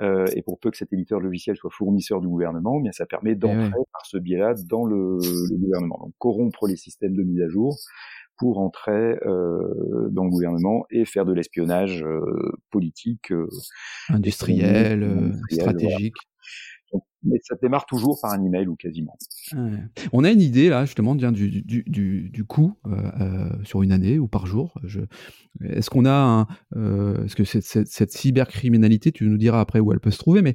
euh, 0.00 0.26
et 0.34 0.42
pour 0.42 0.58
peu 0.58 0.70
que 0.70 0.76
cet 0.76 0.92
éditeur 0.92 1.20
logiciel 1.20 1.56
soit 1.56 1.70
fournisseur 1.70 2.20
du 2.20 2.28
gouvernement, 2.28 2.78
eh 2.78 2.82
bien 2.82 2.92
ça 2.92 3.04
permet 3.06 3.34
d'entrer 3.34 3.78
par 3.92 4.06
ce 4.06 4.16
biais-là 4.16 4.54
dans 4.68 4.84
le, 4.84 5.18
le, 5.18 5.56
gouvernement. 5.58 5.98
Donc 6.00 6.14
corrompre 6.18 6.66
les 6.66 6.76
systèmes 6.76 7.14
de 7.14 7.22
mise 7.22 7.42
à 7.42 7.48
jour 7.48 7.76
pour 8.38 8.58
entrer 8.58 9.18
euh, 9.26 10.08
dans 10.10 10.24
le 10.24 10.30
gouvernement 10.30 10.84
et 10.90 11.04
faire 11.04 11.26
de 11.26 11.34
l'espionnage 11.34 12.02
euh, 12.02 12.22
politique, 12.70 13.30
euh, 13.30 13.46
industriel, 14.08 15.02
euh, 15.02 15.32
stratégique 15.50 16.16
mais 17.24 17.38
ça 17.42 17.54
démarre 17.60 17.86
toujours 17.86 18.18
par 18.20 18.32
un 18.32 18.42
email 18.44 18.66
ou 18.66 18.76
quasiment. 18.76 19.16
On 20.12 20.24
a 20.24 20.30
une 20.30 20.40
idée 20.40 20.68
là 20.68 20.84
justement 20.84 21.14
du, 21.14 21.32
du, 21.62 21.82
du, 21.86 22.30
du 22.30 22.44
coût 22.44 22.74
euh, 22.86 22.90
euh, 23.20 23.48
sur 23.64 23.82
une 23.82 23.92
année 23.92 24.18
ou 24.18 24.28
par 24.28 24.46
jour. 24.46 24.74
Est-ce 25.62 25.90
qu'on 25.90 26.06
a 26.06 26.46
euh, 26.76 27.24
est-ce 27.24 27.36
que 27.36 27.44
cette, 27.44 27.64
cette, 27.64 27.88
cette, 27.88 28.10
cybercriminalité, 28.10 29.12
tu 29.12 29.24
nous 29.28 29.38
diras 29.38 29.60
après 29.60 29.80
où 29.80 29.92
elle 29.92 30.00
peut 30.00 30.10
se 30.10 30.18
trouver, 30.18 30.42
mais 30.42 30.54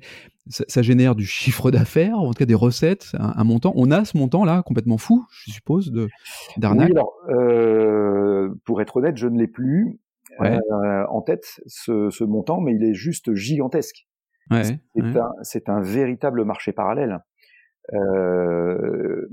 ça, 0.50 0.82
génère 0.82 1.16
du 1.16 1.26
chiffre 1.26 1.72
d'affaires, 1.72 2.18
en 2.18 2.32
tout 2.32 2.40
cas 2.40 2.46
des 2.46 2.56
recettes, 2.56 3.12
un, 3.20 3.44
montant. 3.44 3.74
On 3.76 3.92
a 3.92 4.06
ce 4.06 4.18
montant-là 4.18 4.64
complètement 4.64 4.98
fou, 4.98 5.26
je 5.30 5.52
suppose, 5.52 5.92
de 5.92 6.08
d'arnaque. 6.58 6.90
Oui, 6.90 6.96
alors, 6.96 8.58
pour 8.64 8.82
être 8.82 8.98
honnête, 8.98 9.18
je 9.18 9.28
ne 9.28 9.38
l'ai 9.38 9.48
plus 9.48 10.00
en 10.40 11.22
tête 11.22 11.60
ce, 11.66 12.10
ce, 12.10 12.24
montant, 12.24 12.62
mais 12.62 12.74
il 12.74 12.84
est 12.84 12.94
juste 12.94 13.34
gigantesque. 13.34 14.07
Ouais, 14.50 14.64
c'est 15.44 15.70
un, 15.70 15.76
un, 15.76 15.82
véritable 15.82 16.44
marché 16.46 16.72
parallèle. 16.72 17.20
Euh, 17.94 19.28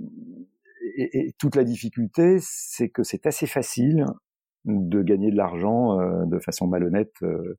et, 0.96 1.18
et, 1.18 1.32
toute 1.38 1.56
la 1.56 1.64
difficulté, 1.64 2.38
c'est 2.40 2.88
que 2.88 3.02
c'est 3.02 3.26
assez 3.26 3.46
facile 3.46 4.06
de 4.64 5.02
gagner 5.02 5.30
de 5.30 5.36
l'argent 5.36 6.00
euh, 6.00 6.24
de 6.26 6.38
façon 6.38 6.66
malhonnête 6.66 7.12
euh, 7.22 7.56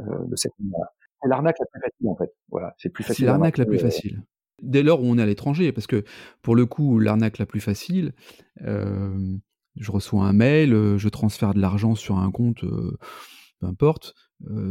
de 0.00 0.36
cette 0.36 0.52
manière. 0.58 0.88
C'est 1.22 1.28
l'arnaque 1.28 1.56
la 1.58 1.66
plus 1.66 1.80
facile 1.80 2.08
en 2.08 2.16
fait. 2.16 2.30
Voilà, 2.50 2.74
c'est 2.78 2.90
plus 2.90 3.04
facile. 3.04 3.24
C'est 3.24 3.30
l'arnaque 3.30 3.58
la 3.58 3.66
plus 3.66 3.78
facile. 3.78 4.22
Dès 4.62 4.82
lors 4.82 5.02
où 5.02 5.06
on 5.06 5.18
est 5.18 5.22
à 5.22 5.26
l'étranger, 5.26 5.72
parce 5.72 5.86
que 5.86 6.04
pour 6.42 6.56
le 6.56 6.66
coup, 6.66 6.98
l'arnaque 6.98 7.38
la 7.38 7.46
plus 7.46 7.60
facile, 7.60 8.12
je 8.60 9.90
reçois 9.92 10.24
un 10.24 10.32
mail, 10.32 10.96
je 10.96 11.08
transfère 11.08 11.54
de 11.54 11.60
l'argent 11.60 11.94
sur 11.94 12.18
un 12.18 12.30
compte, 12.30 12.62
peu 12.62 13.66
importe. 13.66 14.14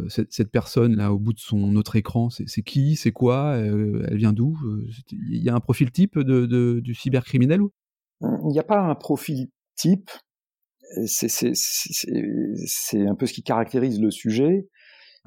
Cette, 0.08 0.32
cette, 0.32 0.50
personne 0.50 0.96
là 0.96 1.12
au 1.12 1.20
bout 1.20 1.34
de 1.34 1.40
son 1.40 1.76
autre 1.76 1.98
écran, 1.98 2.30
c'est 2.30 2.62
qui, 2.62 2.96
c'est 2.96 3.12
quoi, 3.12 3.58
elle 3.58 4.16
vient 4.16 4.32
d'où 4.32 4.58
Il 5.30 5.44
y 5.44 5.50
a 5.50 5.56
un 5.56 5.60
profil 5.60 5.92
type 5.92 6.18
de, 6.18 6.46
de, 6.46 6.80
du 6.80 6.94
cybercriminel 6.94 7.62
ou? 7.62 7.72
Il 8.22 8.52
n'y 8.52 8.60
a 8.60 8.64
pas 8.64 8.80
un 8.80 8.96
profil 8.96 9.50
type. 9.76 10.10
C'est 11.06 11.52
un 13.08 13.16
peu 13.16 13.26
ce 13.26 13.34
qui 13.34 13.44
caractérise 13.44 14.02
le 14.02 14.12
sujet. 14.12 14.68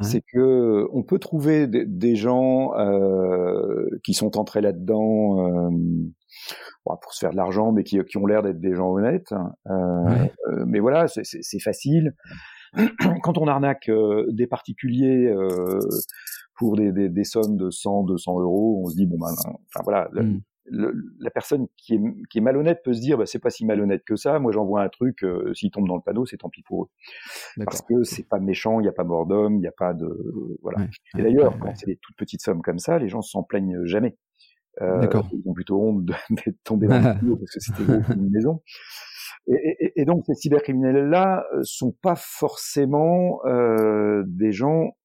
C'est 0.03 0.23
que 0.23 0.89
on 0.93 1.03
peut 1.03 1.19
trouver 1.19 1.67
des, 1.67 2.17
gens 2.17 2.75
euh, 2.79 3.85
qui 4.03 4.15
sont 4.15 4.39
entrés 4.39 4.63
là-dedans 4.63 5.47
euh, 5.47 5.69
pour 6.85 7.13
se 7.13 7.21
faire 7.21 7.33
de 7.33 7.37
l'argent, 7.37 7.71
mais 7.73 7.85
qui, 7.85 7.99
qui 8.05 8.17
ont 8.17 8.25
l'air 8.25 8.43
d'être 8.43 8.61
des 8.61 8.75
gens 8.75 8.91
honnêtes. 8.91 9.35
Euh, 9.69 10.65
mais 10.67 10.81
voilà, 10.81 11.07
c'est 11.07 11.61
facile. 11.61 12.15
quand 13.23 13.39
on 13.39 13.47
arnaque 13.47 13.89
euh, 13.89 14.27
des 14.31 14.47
particuliers 14.47 15.27
euh, 15.27 15.81
pour 16.55 16.77
des, 16.77 16.93
des, 16.93 17.09
des, 17.09 17.25
sommes 17.25 17.57
de 17.57 17.71
100, 17.71 18.05
200 18.05 18.41
euros, 18.41 18.83
on 18.85 18.89
se 18.89 18.97
dit 18.97 19.07
bon 19.07 19.19
ben, 19.19 19.33
enfin 19.33 19.83
voilà, 19.83 20.09
mmh. 20.13 20.41
la 21.21 21.31
personne 21.31 21.67
qui 21.77 21.95
est, 21.95 22.01
qui 22.29 22.39
est, 22.39 22.41
malhonnête 22.41 22.83
peut 22.85 22.93
se 22.93 23.01
dire 23.01 23.19
bah, 23.19 23.27
c'est 23.27 23.39
pas 23.39 23.51
si 23.51 23.65
malhonnête 23.65 24.05
que 24.05 24.17
ça. 24.17 24.39
Moi 24.39 24.53
j'envoie 24.53 24.83
un 24.83 24.89
truc, 24.89 25.25
euh, 25.25 25.53
s'il 25.55 25.71
tombe 25.71 25.89
dans 25.89 25.97
le 25.97 26.03
panneau, 26.03 26.27
c'est 26.27 26.37
tant 26.37 26.49
pis 26.49 26.63
pour 26.63 26.85
eux, 26.85 26.89
parce 27.65 27.83
que 27.83 28.03
c'est 28.05 28.29
pas 28.29 28.39
méchant, 28.39 28.81
il 28.81 28.85
n'y 28.85 28.89
a 28.89 28.93
pas 28.93 29.05
mort 29.05 29.27
d'homme, 29.27 29.57
il 29.57 29.61
n'y 29.61 29.69
a 29.69 29.73
pas 29.73 29.95
de 29.95 30.09
voilà. 30.63 30.87
Et 31.19 31.23
d'ailleurs, 31.23 31.59
quand 31.59 31.75
c'est 31.75 31.87
des 31.87 31.97
toutes 31.97 32.17
petites 32.17 32.43
sommes 32.43 32.63
comme 32.63 32.79
ça, 32.79 32.99
les 32.99 33.09
gens 33.09 33.23
s'en 33.23 33.43
plaignent 33.43 33.85
jamais. 33.85 34.17
Euh, 34.81 35.07
ils 35.33 35.49
ont 35.49 35.53
plutôt 35.53 35.83
honte 35.83 36.05
d'être 36.05 36.63
tombés 36.65 36.87
dans 36.87 36.97
le 36.97 37.03
panneau 37.21 37.37
parce 37.37 37.53
que 37.53 37.61
c'était 37.61 38.15
une 38.15 38.31
maison. 38.31 38.63
Et, 39.47 39.93
et, 39.97 40.05
donc 40.05 40.25
ces 40.27 40.35
cybercriminels-là 40.35 41.45
euh, 41.55 41.61
sont 41.63 41.93
pas 42.03 42.17
forcément 42.17 43.41
euh, 43.47 44.23
des 44.27 44.53
gens 44.53 44.97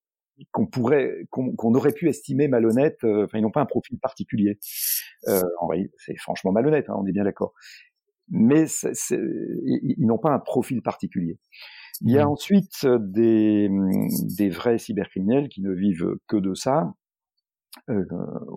qu'on 0.51 0.65
pourrait, 0.65 1.27
qu'on 1.29 1.74
aurait 1.75 1.94
pu 1.94 2.10
estimer 2.10 2.48
malhonnêtes. 2.48 3.03
Euh, 3.03 3.25
enfin, 3.25 3.38
ils 3.38 3.41
n'ont 3.41 3.51
pas 3.51 3.62
un 3.62 3.65
profil 3.65 3.98
particulier. 4.00 4.60
Euh, 5.27 5.41
en 5.62 5.67
vrai, 5.67 5.89
c'est 5.98 6.17
franchement 6.17 6.51
malhonnête, 6.51 6.89
hein, 6.89 6.96
on 6.98 7.05
est 7.05 7.13
bien 7.13 7.24
d'accord. 7.24 7.53
Mais 8.29 8.65
ils, 9.12 9.96
ils 9.98 10.05
n'ont 10.05 10.17
pas 10.17 10.32
un 10.32 10.39
profil 10.39 10.82
particulier. 10.82 11.38
Il 12.01 12.12
y 12.12 12.17
a 12.17 12.25
mmh. 12.25 12.29
ensuite 12.29 12.86
des, 12.86 13.70
des 14.36 14.50
vrais 14.50 14.77
cybercriminels 14.77 15.48
qui 15.48 15.62
ne 15.62 15.72
vivent 15.72 16.17
que 16.27 16.36
de 16.36 16.53
ça, 16.53 16.94
euh, 17.89 18.05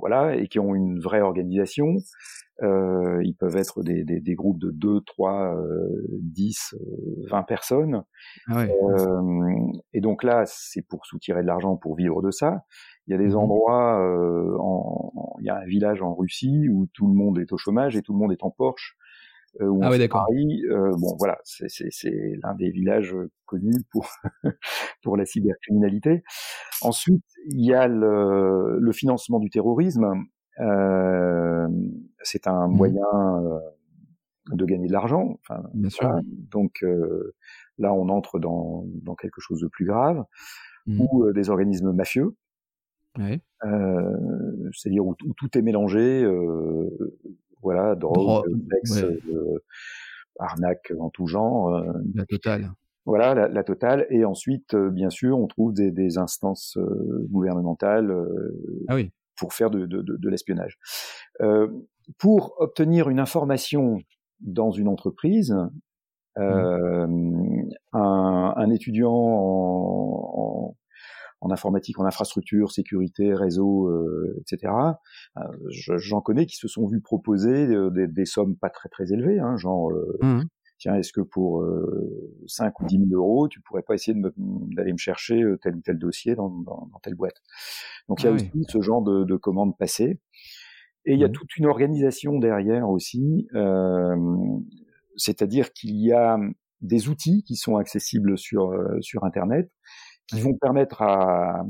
voilà, 0.00 0.36
et 0.36 0.48
qui 0.48 0.58
ont 0.58 0.74
une 0.74 1.00
vraie 1.00 1.20
organisation, 1.20 1.96
euh, 2.62 3.20
ils 3.24 3.34
peuvent 3.34 3.56
être 3.56 3.82
des, 3.82 4.04
des, 4.04 4.20
des, 4.20 4.34
groupes 4.34 4.58
de 4.58 4.70
2, 4.70 5.00
3, 5.02 5.56
euh, 5.56 6.06
10, 6.22 6.74
20 7.30 7.42
personnes. 7.44 8.02
Ah 8.48 8.62
euh, 8.62 9.56
et 9.92 10.00
donc 10.00 10.24
là, 10.24 10.42
c'est 10.46 10.82
pour 10.82 11.06
soutirer 11.06 11.42
de 11.42 11.46
l'argent, 11.46 11.76
pour 11.76 11.94
vivre 11.94 12.22
de 12.22 12.30
ça. 12.30 12.64
Il 13.06 13.12
y 13.12 13.14
a 13.14 13.18
des 13.18 13.34
mmh 13.34 13.36
endroits, 13.36 14.00
euh, 14.00 14.56
en, 14.58 15.12
il 15.40 15.46
y 15.46 15.50
a 15.50 15.56
un 15.56 15.66
village 15.66 16.02
en 16.02 16.14
Russie 16.14 16.68
où 16.68 16.86
tout 16.92 17.06
le 17.06 17.14
monde 17.14 17.38
est 17.38 17.52
au 17.52 17.58
chômage 17.58 17.96
et 17.96 18.02
tout 18.02 18.12
le 18.12 18.18
monde 18.18 18.32
est 18.32 18.42
en 18.42 18.50
Porsche. 18.50 18.96
Euh, 19.60 19.78
ah 19.82 19.90
oui, 19.90 19.98
d'accord. 19.98 20.26
Euh, 20.30 20.92
bon, 20.98 21.16
voilà, 21.18 21.38
c'est 21.44 21.68
l'un 22.42 22.54
des 22.54 22.70
villages 22.70 23.14
connus 23.46 23.82
pour 23.90 24.08
pour 25.02 25.16
la 25.16 25.24
cybercriminalité. 25.24 26.22
Ensuite, 26.82 27.24
il 27.50 27.64
y 27.64 27.74
a 27.74 27.88
le, 27.88 28.78
le 28.78 28.92
financement 28.92 29.38
du 29.38 29.50
terrorisme. 29.50 30.26
Euh, 30.60 31.68
c'est 32.22 32.46
un 32.46 32.66
mmh. 32.66 32.76
moyen 32.76 33.42
euh, 33.44 33.58
de 34.52 34.64
gagner 34.64 34.88
de 34.88 34.92
l'argent. 34.92 35.38
Enfin, 35.40 35.62
Bien 35.74 35.90
sûr. 35.90 36.10
donc 36.50 36.82
euh, 36.82 37.34
là, 37.78 37.92
on 37.92 38.08
entre 38.08 38.38
dans, 38.38 38.84
dans 39.02 39.14
quelque 39.14 39.40
chose 39.40 39.60
de 39.60 39.68
plus 39.68 39.84
grave, 39.84 40.24
mmh. 40.86 41.00
ou 41.00 41.32
des 41.32 41.50
organismes 41.50 41.92
mafieux. 41.92 42.34
Ouais. 43.18 43.40
C'est-à-dire 44.72 45.04
où, 45.04 45.14
tout 45.14 45.58
est 45.58 45.62
mélangé, 45.62 46.24
voilà, 47.62 47.94
drogue, 47.94 48.44
sexe, 48.70 49.04
arnaque 50.38 50.92
en 50.98 51.10
tout 51.10 51.26
genre. 51.26 51.82
la 52.14 52.26
totale. 52.26 52.70
Voilà, 53.04 53.34
la, 53.34 53.48
la, 53.48 53.64
totale. 53.64 54.06
Et 54.10 54.26
ensuite, 54.26 54.76
bien 54.76 55.08
sûr, 55.08 55.38
on 55.38 55.46
trouve 55.46 55.72
des, 55.72 55.90
des 55.90 56.18
instances 56.18 56.76
gouvernementales 57.30 58.14
ah 58.88 58.94
oui 58.94 59.10
pour 59.38 59.54
faire 59.54 59.70
de, 59.70 59.86
de, 59.86 60.02
de, 60.02 60.28
l'espionnage. 60.28 60.78
Euh, 61.40 61.68
pour 62.18 62.54
obtenir 62.58 63.08
une 63.08 63.20
information 63.20 64.00
dans 64.40 64.70
une 64.70 64.88
entreprise, 64.88 65.56
euh, 66.38 67.06
un, 67.92 68.54
un, 68.56 68.70
étudiant 68.70 69.12
en, 69.12 70.34
en, 70.34 70.76
en, 71.40 71.50
informatique, 71.50 71.98
en 71.98 72.04
infrastructure, 72.04 72.72
sécurité, 72.72 73.34
réseau, 73.34 73.88
euh, 73.88 74.36
etc. 74.40 74.72
Euh, 75.36 75.42
j'en 75.70 76.20
connais 76.20 76.46
qui 76.46 76.56
se 76.56 76.68
sont 76.68 76.86
vus 76.86 77.00
proposer 77.00 77.66
euh, 77.66 77.90
des, 77.90 78.06
des, 78.06 78.24
sommes 78.24 78.56
pas 78.56 78.70
très 78.70 78.88
très 78.88 79.12
élevées, 79.12 79.38
hein, 79.38 79.56
genre 79.56 79.92
mmh 80.20 80.42
tiens, 80.78 80.94
est-ce 80.94 81.12
que 81.12 81.20
pour 81.20 81.62
euh, 81.62 82.34
5 82.46 82.80
ou 82.80 82.86
10 82.86 82.98
000 83.08 83.10
euros, 83.12 83.48
tu 83.48 83.60
pourrais 83.60 83.82
pas 83.82 83.94
essayer 83.94 84.16
d'aller 84.16 84.92
me, 84.92 84.98
chercher 84.98 85.42
euh, 85.42 85.58
tel 85.60 85.76
ou 85.76 85.80
tel 85.80 85.98
dossier 85.98 86.34
dans, 86.34 86.48
dans, 86.48 86.88
dans 86.92 86.98
telle 87.02 87.14
boîte? 87.14 87.42
Donc 88.08 88.22
il 88.22 88.26
y 88.26 88.28
a 88.28 88.30
ah 88.30 88.34
aussi 88.34 88.50
ce 88.68 88.80
genre 88.80 89.02
de, 89.02 89.24
de 89.24 89.36
commandes 89.36 89.76
passées. 89.76 90.18
Et 91.04 91.14
il 91.14 91.20
y 91.20 91.24
a 91.24 91.28
mmh. 91.28 91.32
toute 91.32 91.56
une 91.56 91.66
organisation 91.66 92.38
derrière 92.38 92.88
aussi, 92.88 93.48
euh, 93.54 94.16
c'est-à-dire 95.16 95.72
qu'il 95.72 95.96
y 95.96 96.12
a 96.12 96.38
des 96.80 97.08
outils 97.08 97.42
qui 97.42 97.56
sont 97.56 97.76
accessibles 97.76 98.38
sur, 98.38 98.70
euh, 98.70 99.00
sur 99.00 99.24
Internet, 99.24 99.70
qui 100.28 100.40
vont 100.40 100.54
permettre 100.54 101.02
à 101.02 101.64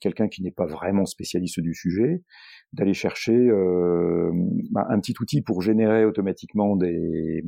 quelqu'un 0.00 0.28
qui 0.28 0.42
n'est 0.42 0.52
pas 0.52 0.66
vraiment 0.66 1.04
spécialiste 1.04 1.60
du 1.60 1.74
sujet 1.74 2.22
d'aller 2.72 2.94
chercher 2.94 3.34
euh, 3.34 4.30
bah, 4.70 4.86
un 4.88 5.00
petit 5.00 5.14
outil 5.20 5.42
pour 5.42 5.62
générer 5.62 6.04
automatiquement 6.04 6.76
des, 6.76 7.44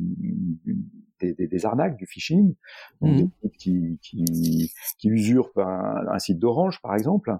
des, 1.21 1.35
des, 1.35 1.47
des 1.47 1.67
arnaques, 1.67 1.97
du 1.97 2.07
phishing, 2.07 2.55
mmh. 3.01 3.17
des 3.17 3.51
qui, 3.59 3.99
qui, 4.03 4.73
qui 4.99 5.09
usurpent 5.09 5.59
un, 5.59 6.07
un 6.13 6.19
site 6.19 6.39
d'Orange, 6.39 6.81
par 6.83 6.95
exemple. 6.95 7.33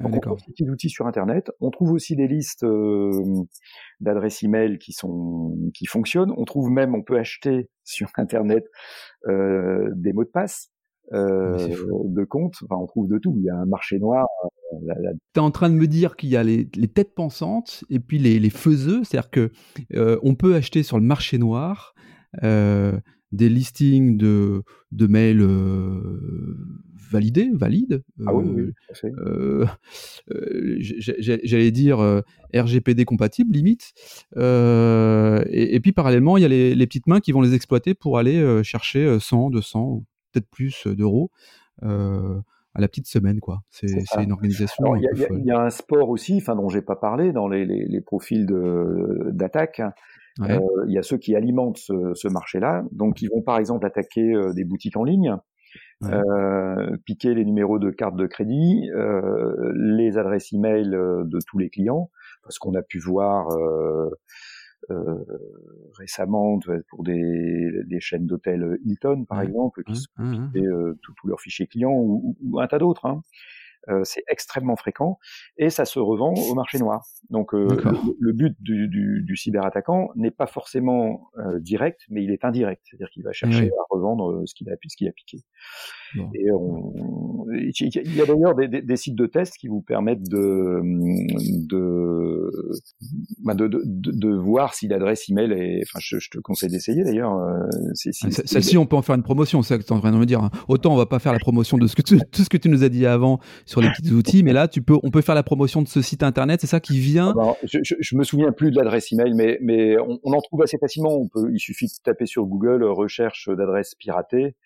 Ah, 0.00 0.04
donc 0.04 0.14
on 0.16 0.20
trouve 0.20 0.44
petits 0.44 0.68
outils 0.68 0.90
sur 0.90 1.06
Internet. 1.06 1.50
On 1.60 1.70
trouve 1.70 1.92
aussi 1.92 2.16
des 2.16 2.28
listes 2.28 2.64
euh, 2.64 3.10
d'adresses 4.00 4.42
email 4.42 4.78
qui 4.78 4.92
sont 4.92 5.56
qui 5.74 5.86
fonctionnent. 5.86 6.32
On 6.36 6.44
trouve 6.44 6.70
même, 6.70 6.94
on 6.94 7.02
peut 7.02 7.18
acheter 7.18 7.68
sur 7.84 8.10
Internet 8.16 8.64
euh, 9.26 9.88
des 9.94 10.12
mots 10.12 10.24
de 10.24 10.30
passe. 10.30 10.70
Euh, 11.12 11.56
de 12.04 12.24
compte. 12.24 12.56
Enfin, 12.64 12.76
on 12.80 12.86
trouve 12.86 13.08
de 13.08 13.18
tout. 13.18 13.34
Il 13.38 13.44
y 13.44 13.50
a 13.50 13.56
un 13.56 13.66
marché 13.66 13.98
noir. 13.98 14.26
Euh, 14.72 15.12
tu 15.34 15.40
es 15.40 15.42
en 15.42 15.50
train 15.50 15.70
de 15.70 15.74
me 15.74 15.86
dire 15.86 16.16
qu'il 16.16 16.28
y 16.30 16.36
a 16.36 16.42
les, 16.42 16.68
les, 16.74 16.88
têtes 16.88 17.14
pensantes 17.14 17.84
et 17.90 18.00
puis 18.00 18.18
les, 18.18 18.38
les 18.38 18.50
faiseux, 18.50 19.02
c'est-à-dire 19.04 19.30
que 19.30 19.50
euh, 19.94 20.18
on 20.22 20.34
peut 20.34 20.54
acheter 20.54 20.82
sur 20.82 20.98
le 20.98 21.04
marché 21.04 21.38
noir 21.38 21.94
euh, 22.42 22.92
des 23.32 23.48
listings 23.48 24.16
de, 24.16 24.62
de 24.92 25.06
mails 25.06 25.46
validés, 27.10 27.50
valides. 27.54 28.02
Ah 28.26 28.34
oui, 28.34 28.72
J'allais 31.18 31.70
dire 31.70 32.22
RGPD 32.54 33.04
compatible, 33.04 33.54
limite. 33.54 33.92
Et, 34.36 35.74
et, 35.74 35.80
puis 35.80 35.92
parallèlement, 35.92 36.36
il 36.36 36.42
y 36.42 36.46
a 36.46 36.48
les, 36.48 36.74
les, 36.74 36.86
petites 36.86 37.06
mains 37.06 37.20
qui 37.20 37.32
vont 37.32 37.40
les 37.40 37.54
exploiter 37.54 37.94
pour 37.94 38.18
aller 38.18 38.62
chercher 38.62 39.18
100, 39.18 39.50
200 39.50 40.04
peut-être 40.32 40.48
plus 40.50 40.86
d'euros 40.86 41.30
à 41.82 42.80
la 42.80 42.86
petite 42.88 43.06
semaine, 43.08 43.40
quoi. 43.40 43.60
C'est 43.70 43.88
une 44.20 44.32
organisation. 44.32 44.94
Il 44.96 45.02
y, 45.42 45.46
y, 45.46 45.50
a 45.50 45.60
un 45.60 45.70
sport 45.70 46.10
aussi, 46.10 46.36
enfin 46.36 46.54
dont 46.54 46.68
j'ai 46.68 46.82
pas 46.82 46.96
parlé 46.96 47.32
dans 47.32 47.48
les, 47.48 47.64
les, 47.64 47.84
les 47.86 48.00
profils 48.00 48.46
d'attaque. 49.32 49.80
Euh, 50.40 50.60
il 50.86 50.92
y 50.92 50.98
a 50.98 51.02
ceux 51.02 51.18
qui 51.18 51.34
alimentent 51.34 51.78
ce, 51.78 52.14
ce 52.14 52.28
marché-là, 52.28 52.84
donc 52.92 53.22
ils 53.22 53.28
vont 53.28 53.42
par 53.42 53.58
exemple 53.58 53.84
attaquer 53.84 54.32
des 54.54 54.64
boutiques 54.64 54.96
en 54.96 55.02
ligne. 55.04 55.34
euh, 56.04 56.96
piquer 57.04 57.34
les 57.34 57.44
numéros 57.44 57.80
de 57.80 57.90
carte 57.90 58.14
de 58.14 58.26
crédit, 58.26 58.88
les 59.74 60.16
adresses 60.16 60.52
email 60.52 60.88
de 60.90 61.38
tous 61.46 61.58
les 61.58 61.70
clients, 61.70 62.10
parce 62.44 62.58
qu'on 62.58 62.74
a 62.74 62.82
pu 62.82 63.00
voir 63.00 63.48
récemment 65.94 66.58
pour 66.88 67.04
des, 67.04 67.70
des 67.84 68.00
chaînes 68.00 68.26
d'hôtels 68.26 68.78
Hilton, 68.84 69.24
par 69.24 69.42
exemple, 69.42 69.82
qui 69.84 69.96
se 69.96 70.08
piquaient 70.08 70.68
tous 71.02 71.14
leurs 71.26 71.40
fichiers 71.40 71.66
clients 71.66 71.92
ou, 71.92 72.36
ou 72.42 72.60
un 72.60 72.66
tas 72.66 72.78
d'autres. 72.78 73.06
Hein. 73.06 73.22
Euh, 73.88 74.02
c'est 74.04 74.22
extrêmement 74.28 74.76
fréquent 74.76 75.18
et 75.56 75.70
ça 75.70 75.84
se 75.84 75.98
revend 75.98 76.34
au 76.34 76.54
marché 76.54 76.78
noir. 76.78 77.06
Donc 77.30 77.54
euh, 77.54 77.68
le, 78.20 78.32
but 78.32 78.54
du, 78.60 78.86
du, 78.88 79.22
du 79.22 79.36
cyberattaquant 79.36 80.10
n'est 80.14 80.30
pas 80.30 80.46
forcément 80.46 81.30
euh, 81.38 81.58
direct, 81.58 82.02
mais 82.10 82.22
il 82.22 82.30
est 82.30 82.44
indirect, 82.44 82.82
c'est-à-dire 82.84 83.08
qu'il 83.10 83.22
va 83.22 83.32
chercher 83.32 83.68
à 83.68 83.82
revendre 83.88 84.42
ce 84.46 84.54
qu'il 84.54 84.68
a, 84.70 84.74
ce 84.86 84.96
qu'il 84.96 85.08
a 85.08 85.12
piqué. 85.12 85.38
Et 86.34 86.50
on, 86.52 87.46
il 87.52 88.16
y 88.16 88.22
a 88.22 88.26
d'ailleurs 88.26 88.54
des, 88.54 88.68
des, 88.68 88.82
des, 88.82 88.96
sites 88.96 89.14
de 89.14 89.26
test 89.26 89.56
qui 89.58 89.68
vous 89.68 89.82
permettent 89.82 90.28
de 90.28 90.80
de, 91.66 92.50
bah 93.44 93.54
de, 93.54 93.68
de, 93.68 93.82
de, 93.84 94.34
voir 94.34 94.72
si 94.72 94.88
l'adresse 94.88 95.28
email 95.28 95.52
est. 95.52 95.82
Enfin, 95.82 95.98
je, 96.00 96.18
je 96.18 96.30
te 96.30 96.38
conseille 96.38 96.70
d'essayer 96.70 97.04
d'ailleurs. 97.04 97.36
Si, 97.92 98.12
Celle-ci, 98.12 98.78
on 98.78 98.86
peut 98.86 98.96
en 98.96 99.02
faire 99.02 99.16
une 99.16 99.22
promotion, 99.22 99.62
c'est 99.62 99.74
ça 99.74 99.78
que 99.78 99.84
tu 99.84 99.92
es 99.92 99.96
en 99.96 100.00
train 100.00 100.12
de 100.12 100.16
me 100.16 100.24
dire. 100.24 100.42
Hein. 100.42 100.50
Autant 100.66 100.94
on 100.94 100.96
va 100.96 101.06
pas 101.06 101.18
faire 101.18 101.32
la 101.32 101.38
promotion 101.38 101.76
de 101.76 101.86
ce 101.86 101.94
que 101.94 102.02
tu, 102.02 102.18
tout 102.32 102.42
ce 102.42 102.48
que 102.48 102.56
tu 102.56 102.70
nous 102.70 102.84
as 102.84 102.88
dit 102.88 103.04
avant 103.04 103.38
sur 103.68 103.82
les 103.82 103.90
petits 103.90 104.12
outils, 104.12 104.42
mais 104.42 104.54
là, 104.54 104.66
tu 104.66 104.80
peux, 104.80 104.98
on 105.02 105.10
peut 105.10 105.20
faire 105.20 105.34
la 105.34 105.42
promotion 105.42 105.82
de 105.82 105.88
ce 105.88 106.00
site 106.00 106.22
internet. 106.22 106.60
C'est 106.60 106.66
ça 106.66 106.80
qui 106.80 106.98
vient. 106.98 107.34
Ah 107.38 107.54
ben, 107.62 107.68
je, 107.82 107.94
je, 107.98 108.16
me 108.16 108.24
souviens 108.24 108.50
plus 108.50 108.70
de 108.70 108.76
l'adresse 108.76 109.12
email, 109.12 109.34
mais 109.34 109.58
mais 109.60 109.98
on, 109.98 110.18
on, 110.24 110.32
en 110.32 110.40
trouve 110.40 110.62
assez 110.62 110.78
facilement. 110.78 111.14
On 111.14 111.28
peut, 111.28 111.50
il 111.52 111.60
suffit 111.60 111.86
de 111.86 111.92
taper 112.02 112.24
sur 112.24 112.46
Google 112.46 112.82
recherche 112.84 113.48
d'adresse 113.48 113.94
piratée 113.94 114.56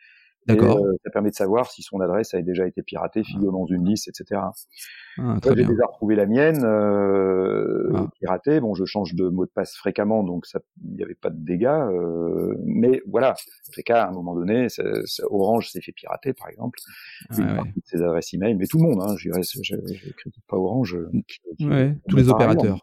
D'accord. 0.47 0.85
Euh, 0.85 0.97
ça 1.05 1.11
permet 1.11 1.31
de 1.31 1.35
savoir 1.35 1.71
si 1.71 1.83
son 1.83 2.01
adresse 2.01 2.35
a 2.35 2.43
déjà 2.43 2.67
été 2.67 2.83
piratée, 2.83 3.23
figure 3.23 3.53
dans 3.53 3.67
une 3.67 3.89
liste, 3.89 4.09
etc. 4.09 4.41
Ah, 5.19 5.37
j'ai 5.45 5.55
déjà 5.55 5.87
retrouvé 5.87 6.17
la 6.17 6.27
mienne 6.27 6.65
euh, 6.65 7.91
ah. 7.95 8.07
piratée. 8.19 8.61
Bon, 8.61 8.75
je 8.75 8.85
change 8.85 9.15
de 9.15 9.29
mot 9.29 9.45
de 9.45 9.51
passe 9.51 9.75
fréquemment, 9.77 10.23
donc 10.23 10.47
il 10.85 10.95
n'y 10.95 11.03
avait 11.03 11.15
pas 11.15 11.31
de 11.31 11.39
dégâts. 11.39 11.67
Euh, 11.67 12.55
mais 12.65 13.03
voilà, 13.07 13.33
en 13.33 13.73
tout 13.73 13.83
cas, 13.85 14.05
à 14.05 14.09
un 14.09 14.13
moment 14.13 14.35
donné, 14.35 14.69
ça, 14.69 14.83
ça, 15.05 15.25
Orange 15.31 15.71
s'est 15.71 15.83
fait 15.83 15.93
pirater, 15.93 16.33
par 16.33 16.49
exemple, 16.49 16.79
ah, 17.31 17.35
une 17.39 17.57
partie 17.57 17.81
de 17.81 17.87
ses 17.87 18.03
adresses 18.03 18.33
email, 18.33 18.55
mais 18.55 18.67
tout 18.67 18.79
le 18.79 18.85
monde. 18.85 19.03
Hein, 19.03 19.15
je 19.19 19.31
je 19.63 19.77
critique 20.13 20.45
pas 20.49 20.57
Orange. 20.57 20.97
Euh, 20.97 21.69
ouais, 21.69 21.97
tous 22.09 22.17
les 22.17 22.29
opérateurs 22.29 22.79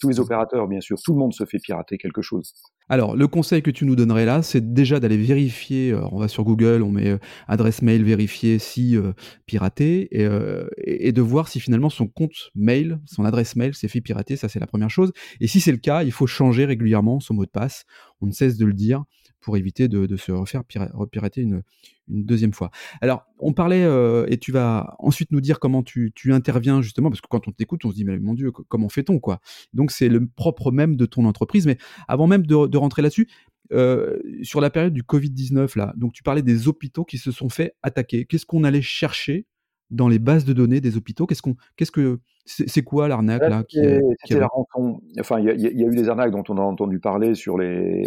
tous 0.00 0.08
les 0.08 0.20
opérateurs, 0.20 0.68
bien 0.68 0.80
sûr, 0.80 0.98
tout 1.02 1.12
le 1.12 1.18
monde 1.18 1.34
se 1.34 1.44
fait 1.44 1.58
pirater 1.58 1.98
quelque 1.98 2.22
chose. 2.22 2.54
Alors, 2.88 3.16
le 3.16 3.26
conseil 3.26 3.62
que 3.62 3.70
tu 3.70 3.86
nous 3.86 3.96
donnerais 3.96 4.26
là, 4.26 4.42
c'est 4.42 4.74
déjà 4.74 5.00
d'aller 5.00 5.16
vérifier. 5.16 5.94
On 6.12 6.18
va 6.18 6.28
sur 6.28 6.44
Google, 6.44 6.82
on 6.82 6.90
met 6.90 7.08
euh, 7.08 7.18
adresse 7.48 7.80
mail 7.80 8.04
vérifiée 8.04 8.58
si 8.58 8.96
euh, 8.96 9.12
piraté, 9.46 10.08
et, 10.12 11.12
de 11.12 11.22
voir 11.22 11.48
si 11.48 11.60
finalement 11.60 11.73
son 11.90 12.06
compte 12.06 12.50
mail, 12.54 13.00
son 13.06 13.24
adresse 13.24 13.56
mail 13.56 13.74
s'est 13.74 13.88
fait 13.88 14.00
pirater. 14.00 14.36
Ça, 14.36 14.48
c'est 14.48 14.60
la 14.60 14.66
première 14.66 14.90
chose. 14.90 15.12
Et 15.40 15.46
si 15.46 15.60
c'est 15.60 15.72
le 15.72 15.78
cas, 15.78 16.02
il 16.02 16.12
faut 16.12 16.26
changer 16.26 16.64
régulièrement 16.64 17.20
son 17.20 17.34
mot 17.34 17.44
de 17.44 17.50
passe. 17.50 17.84
On 18.20 18.26
ne 18.26 18.32
cesse 18.32 18.56
de 18.56 18.66
le 18.66 18.74
dire 18.74 19.04
pour 19.40 19.56
éviter 19.58 19.88
de, 19.88 20.16
se 20.16 20.32
refaire 20.32 20.62
repirater 20.94 21.42
une, 21.42 21.62
une 22.08 22.24
deuxième 22.24 22.52
fois. 22.52 22.70
Alors, 23.00 23.26
on 23.38 23.52
parlait, 23.52 23.84
euh, 23.84 24.26
et 24.28 24.38
tu 24.38 24.52
vas 24.52 24.96
ensuite 24.98 25.30
nous 25.32 25.40
dire 25.40 25.60
comment 25.60 25.82
tu, 25.82 26.12
interviens 26.30 26.80
justement, 26.82 27.10
parce 27.10 27.20
que 27.20 27.28
quand 27.28 27.46
on 27.48 27.52
t'écoute, 27.52 27.84
on 27.84 27.90
se 27.90 27.94
dit, 27.94 28.04
mais 28.04 28.18
mon 28.18 28.34
Dieu, 28.34 28.50
comment 28.50 28.88
fait-on 28.88 29.18
quoi? 29.18 29.40
Donc, 29.72 29.90
c'est 29.90 30.08
le 30.08 30.26
propre 30.26 30.70
même 30.70 30.96
de 30.96 31.06
ton 31.06 31.24
entreprise. 31.26 31.66
Mais 31.66 31.76
avant 32.08 32.26
même 32.26 32.46
de, 32.46 32.76
rentrer 32.76 33.02
là-dessus, 33.02 33.28
euh, 33.72 34.18
sur 34.42 34.60
la 34.60 34.70
période 34.70 34.92
du 34.92 35.02
Covid-19, 35.02 35.78
là, 35.78 35.94
donc 35.96 36.12
tu 36.12 36.22
parlais 36.22 36.42
des 36.42 36.68
hôpitaux 36.68 37.04
qui 37.04 37.18
se 37.18 37.30
sont 37.30 37.48
fait 37.48 37.74
attaquer. 37.82 38.26
Qu'est-ce 38.26 38.46
qu'on 38.46 38.64
allait 38.64 38.82
chercher 38.82 39.46
dans 39.90 40.08
les 40.08 40.18
bases 40.18 40.44
de 40.44 40.52
données 40.52 40.80
des 40.80 40.96
hôpitaux? 40.96 41.26
Qu'est-ce 41.26 41.42
qu'on, 41.42 41.56
qu'est-ce 41.76 41.92
que, 41.92 42.20
c'est 42.46 42.82
quoi 42.82 43.08
l'arnaque 43.08 43.40
là 43.40 43.64
C'était 43.68 44.38
la 44.38 44.48
rançon. 44.48 45.00
Enfin, 45.18 45.40
il 45.40 45.58
y, 45.58 45.62
y, 45.62 45.84
a 45.84 45.86
eu 45.86 45.96
des 45.96 46.08
arnaques 46.10 46.30
dont 46.30 46.44
on 46.50 46.58
a 46.58 46.60
entendu 46.60 47.00
parler 47.00 47.34
sur 47.34 47.56
les 47.56 48.06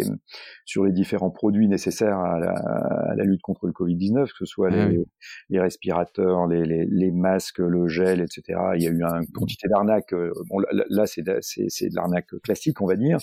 sur 0.64 0.84
les 0.84 0.92
différents 0.92 1.30
produits 1.30 1.66
nécessaires 1.66 2.18
à 2.18 2.38
la, 2.38 2.52
à 2.52 3.14
la 3.16 3.24
lutte 3.24 3.42
contre 3.42 3.66
le 3.66 3.72
Covid-19, 3.72 4.26
que 4.26 4.38
ce 4.38 4.44
soit 4.44 4.68
ah 4.70 4.88
les, 4.88 5.04
les, 5.50 5.60
respirateurs, 5.60 6.46
les, 6.46 6.64
les, 6.64 6.86
les, 6.86 7.10
masques, 7.10 7.58
le 7.58 7.88
gel, 7.88 8.20
etc. 8.20 8.60
Il 8.76 8.82
y 8.82 8.86
a 8.86 8.90
eu 8.90 9.02
une 9.02 9.26
quantité 9.32 9.66
d'arnaques. 9.68 10.12
Euh, 10.12 10.30
bon, 10.48 10.60
là, 10.88 11.06
c'est 11.06 11.22
de, 11.22 11.32
de 11.32 11.94
l'arnaque 11.96 12.30
classique, 12.44 12.80
on 12.80 12.86
va 12.86 12.94
dire. 12.94 13.18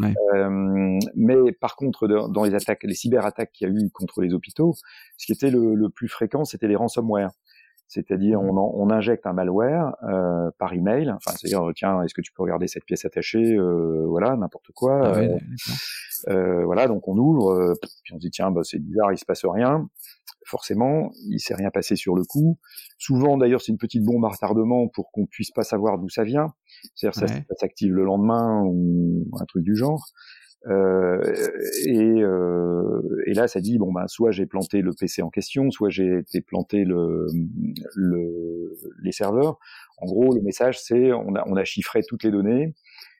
Ouais. 0.00 0.12
Euh, 0.34 0.98
mais 1.14 1.52
par 1.52 1.76
contre, 1.76 2.08
dans 2.08 2.42
les 2.42 2.54
attaques, 2.54 2.82
les 2.82 2.94
cyberattaques 2.94 3.52
qu'il 3.52 3.68
y 3.68 3.70
a 3.70 3.74
eu 3.74 3.90
contre 3.90 4.22
les 4.22 4.34
hôpitaux, 4.34 4.74
ce 5.16 5.26
qui 5.26 5.32
était 5.32 5.50
le, 5.50 5.74
le 5.74 5.88
plus 5.88 6.08
fréquent, 6.08 6.44
c'était 6.44 6.68
les 6.68 6.76
ransomware. 6.76 7.30
C'est-à-dire, 7.88 8.40
mmh. 8.42 8.58
on, 8.58 8.82
on, 8.82 8.90
injecte 8.90 9.26
un 9.26 9.32
malware 9.32 9.96
euh, 10.02 10.50
par 10.58 10.74
email. 10.74 11.10
Enfin, 11.10 11.34
c'est-à-dire, 11.36 11.66
tiens, 11.74 12.02
est-ce 12.02 12.12
que 12.12 12.20
tu 12.20 12.32
peux 12.32 12.42
regarder 12.42 12.68
cette 12.68 12.84
pièce 12.84 13.06
attachée 13.06 13.56
euh, 13.56 14.04
Voilà, 14.06 14.36
n'importe 14.36 14.70
quoi. 14.74 15.00
Ah 15.02 15.18
euh, 15.18 15.38
euh, 16.28 16.64
voilà, 16.64 16.86
donc 16.86 17.08
on 17.08 17.16
ouvre, 17.16 17.52
euh, 17.52 17.74
puis 18.02 18.12
on 18.12 18.16
se 18.16 18.20
dit 18.20 18.30
tiens, 18.30 18.50
bah, 18.50 18.60
c'est 18.62 18.78
bizarre, 18.78 19.12
il 19.12 19.18
se 19.18 19.24
passe 19.24 19.44
rien. 19.44 19.88
Forcément, 20.44 21.10
il 21.28 21.40
s'est 21.40 21.54
rien 21.54 21.70
passé 21.70 21.96
sur 21.96 22.14
le 22.14 22.24
coup. 22.24 22.58
Souvent, 22.98 23.36
d'ailleurs, 23.36 23.60
c'est 23.60 23.72
une 23.72 23.78
petite 23.78 24.02
bombe 24.02 24.24
à 24.24 24.28
retardement 24.28 24.88
pour 24.88 25.10
qu'on 25.10 25.26
puisse 25.26 25.50
pas 25.50 25.62
savoir 25.62 25.98
d'où 25.98 26.08
ça 26.08 26.24
vient. 26.24 26.52
C'est-à-dire, 26.94 27.28
ça 27.28 27.54
s'active 27.58 27.92
le 27.94 28.04
lendemain 28.04 28.62
ou 28.64 29.26
un 29.40 29.44
truc 29.44 29.62
du 29.62 29.76
genre. 29.76 30.06
Euh, 30.66 31.22
et, 31.86 32.22
euh, 32.22 32.77
et, 33.28 33.34
là, 33.34 33.48
ça 33.48 33.60
dit 33.60 33.78
bon 33.78 33.92
ben 33.92 34.06
soit 34.08 34.30
j'ai 34.30 34.46
planté 34.46 34.80
le 34.80 34.92
PC 34.92 35.22
en 35.22 35.30
question, 35.30 35.70
soit 35.70 35.90
j'ai 35.90 36.18
été 36.18 36.40
planté 36.40 36.84
le, 36.84 37.26
le, 37.94 38.74
les 39.02 39.12
serveurs. 39.12 39.58
En 39.98 40.06
gros, 40.06 40.34
le 40.34 40.40
message 40.40 40.80
c'est 40.80 41.12
on 41.12 41.34
a, 41.34 41.44
on 41.46 41.56
a 41.56 41.64
chiffré 41.64 42.02
toutes 42.06 42.24
les 42.24 42.30
données 42.30 42.74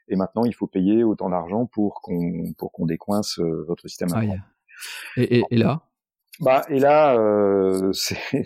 et 0.09 0.17
maintenant 0.17 0.45
il 0.45 0.55
faut 0.55 0.67
payer 0.67 1.05
autant 1.05 1.31
d'argent 1.31 1.67
pour 1.67 2.01
qu'on 2.03 2.53
pour 2.57 2.73
qu'on 2.73 2.87
décoince 2.87 3.39
euh, 3.39 3.65
votre 3.67 3.89
système. 3.89 4.09
et, 5.17 5.39
et, 5.39 5.43
et, 5.51 5.57
là? 5.57 5.83
Bah 6.41 6.63
et 6.69 6.79
là, 6.79 7.19
euh, 7.19 7.93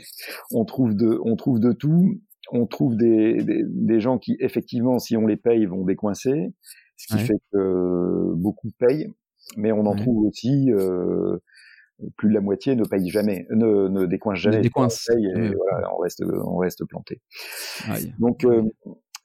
on 0.50 0.64
trouve 0.64 0.94
de 0.94 1.18
on 1.24 1.36
trouve 1.36 1.60
de 1.60 1.72
tout. 1.72 2.20
On 2.50 2.66
trouve 2.66 2.96
des, 2.96 3.42
des, 3.42 3.62
des 3.66 4.00
gens 4.00 4.18
qui 4.18 4.36
effectivement, 4.40 4.98
si 4.98 5.16
on 5.16 5.26
les 5.26 5.36
paye, 5.36 5.64
vont 5.64 5.84
décoincer 5.84 6.52
ce 6.96 7.16
qui 7.16 7.22
fait 7.24 7.38
que 7.52 8.34
beaucoup 8.34 8.70
payent, 8.78 9.08
mais 9.56 9.72
on 9.72 9.86
en 9.86 9.94
trouve 9.94 10.26
aussi 10.26 10.70
euh, 10.72 11.38
plus 12.16 12.28
de 12.28 12.34
la 12.34 12.40
moitié 12.40 12.74
ne 12.74 12.84
paye 12.84 13.08
jamais, 13.08 13.46
ne, 13.50 13.88
ne 13.88 14.06
décoince 14.06 14.38
jamais. 14.38 14.60
Décoince. 14.60 15.08
et 15.10 15.54
voilà, 15.70 15.94
on 15.94 15.98
reste, 15.98 16.22
on 16.26 16.56
reste 16.56 16.84
planté. 16.86 17.20
Donc 18.18 18.44
euh, 18.44 18.62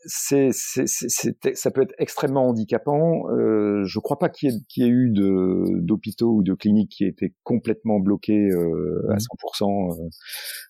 c'est, 0.08 0.52
ça 0.54 1.72
peut 1.72 1.82
être 1.82 1.94
extrêmement 1.98 2.48
handicapant. 2.48 3.30
Euh, 3.32 3.84
je 3.86 4.00
crois 4.00 4.20
pas 4.20 4.30
qu'il 4.30 4.52
y, 4.76 4.84
ait, 4.84 4.88
eu 4.88 5.10
de, 5.12 5.64
d'hôpitaux 5.82 6.32
ou 6.32 6.44
de 6.44 6.54
cliniques 6.54 6.92
qui 6.92 7.04
aient 7.04 7.10
été 7.10 7.34
complètement 7.44 8.00
bloqués 8.00 8.50
euh, 8.50 9.06
à 9.10 9.18
100%, 9.18 9.20
mmh. 9.20 10.02
euh, 10.02 10.10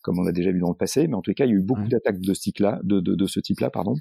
comme 0.02 0.20
on 0.20 0.26
a 0.26 0.32
déjà 0.32 0.52
vu 0.52 0.60
dans 0.60 0.70
le 0.70 0.76
passé. 0.76 1.08
Mais 1.08 1.16
en 1.16 1.22
tout 1.22 1.34
cas, 1.34 1.46
il 1.46 1.50
y 1.50 1.54
a 1.54 1.58
eu 1.58 1.62
beaucoup 1.62 1.88
d'attaques 1.88 2.20
de 2.20 2.34
ce 2.34 2.42
type-là, 2.42 2.80
de, 2.84 3.00
de, 3.00 3.16
de 3.16 3.26
ce 3.28 3.40
type-là, 3.40 3.70
pardon 3.70 3.96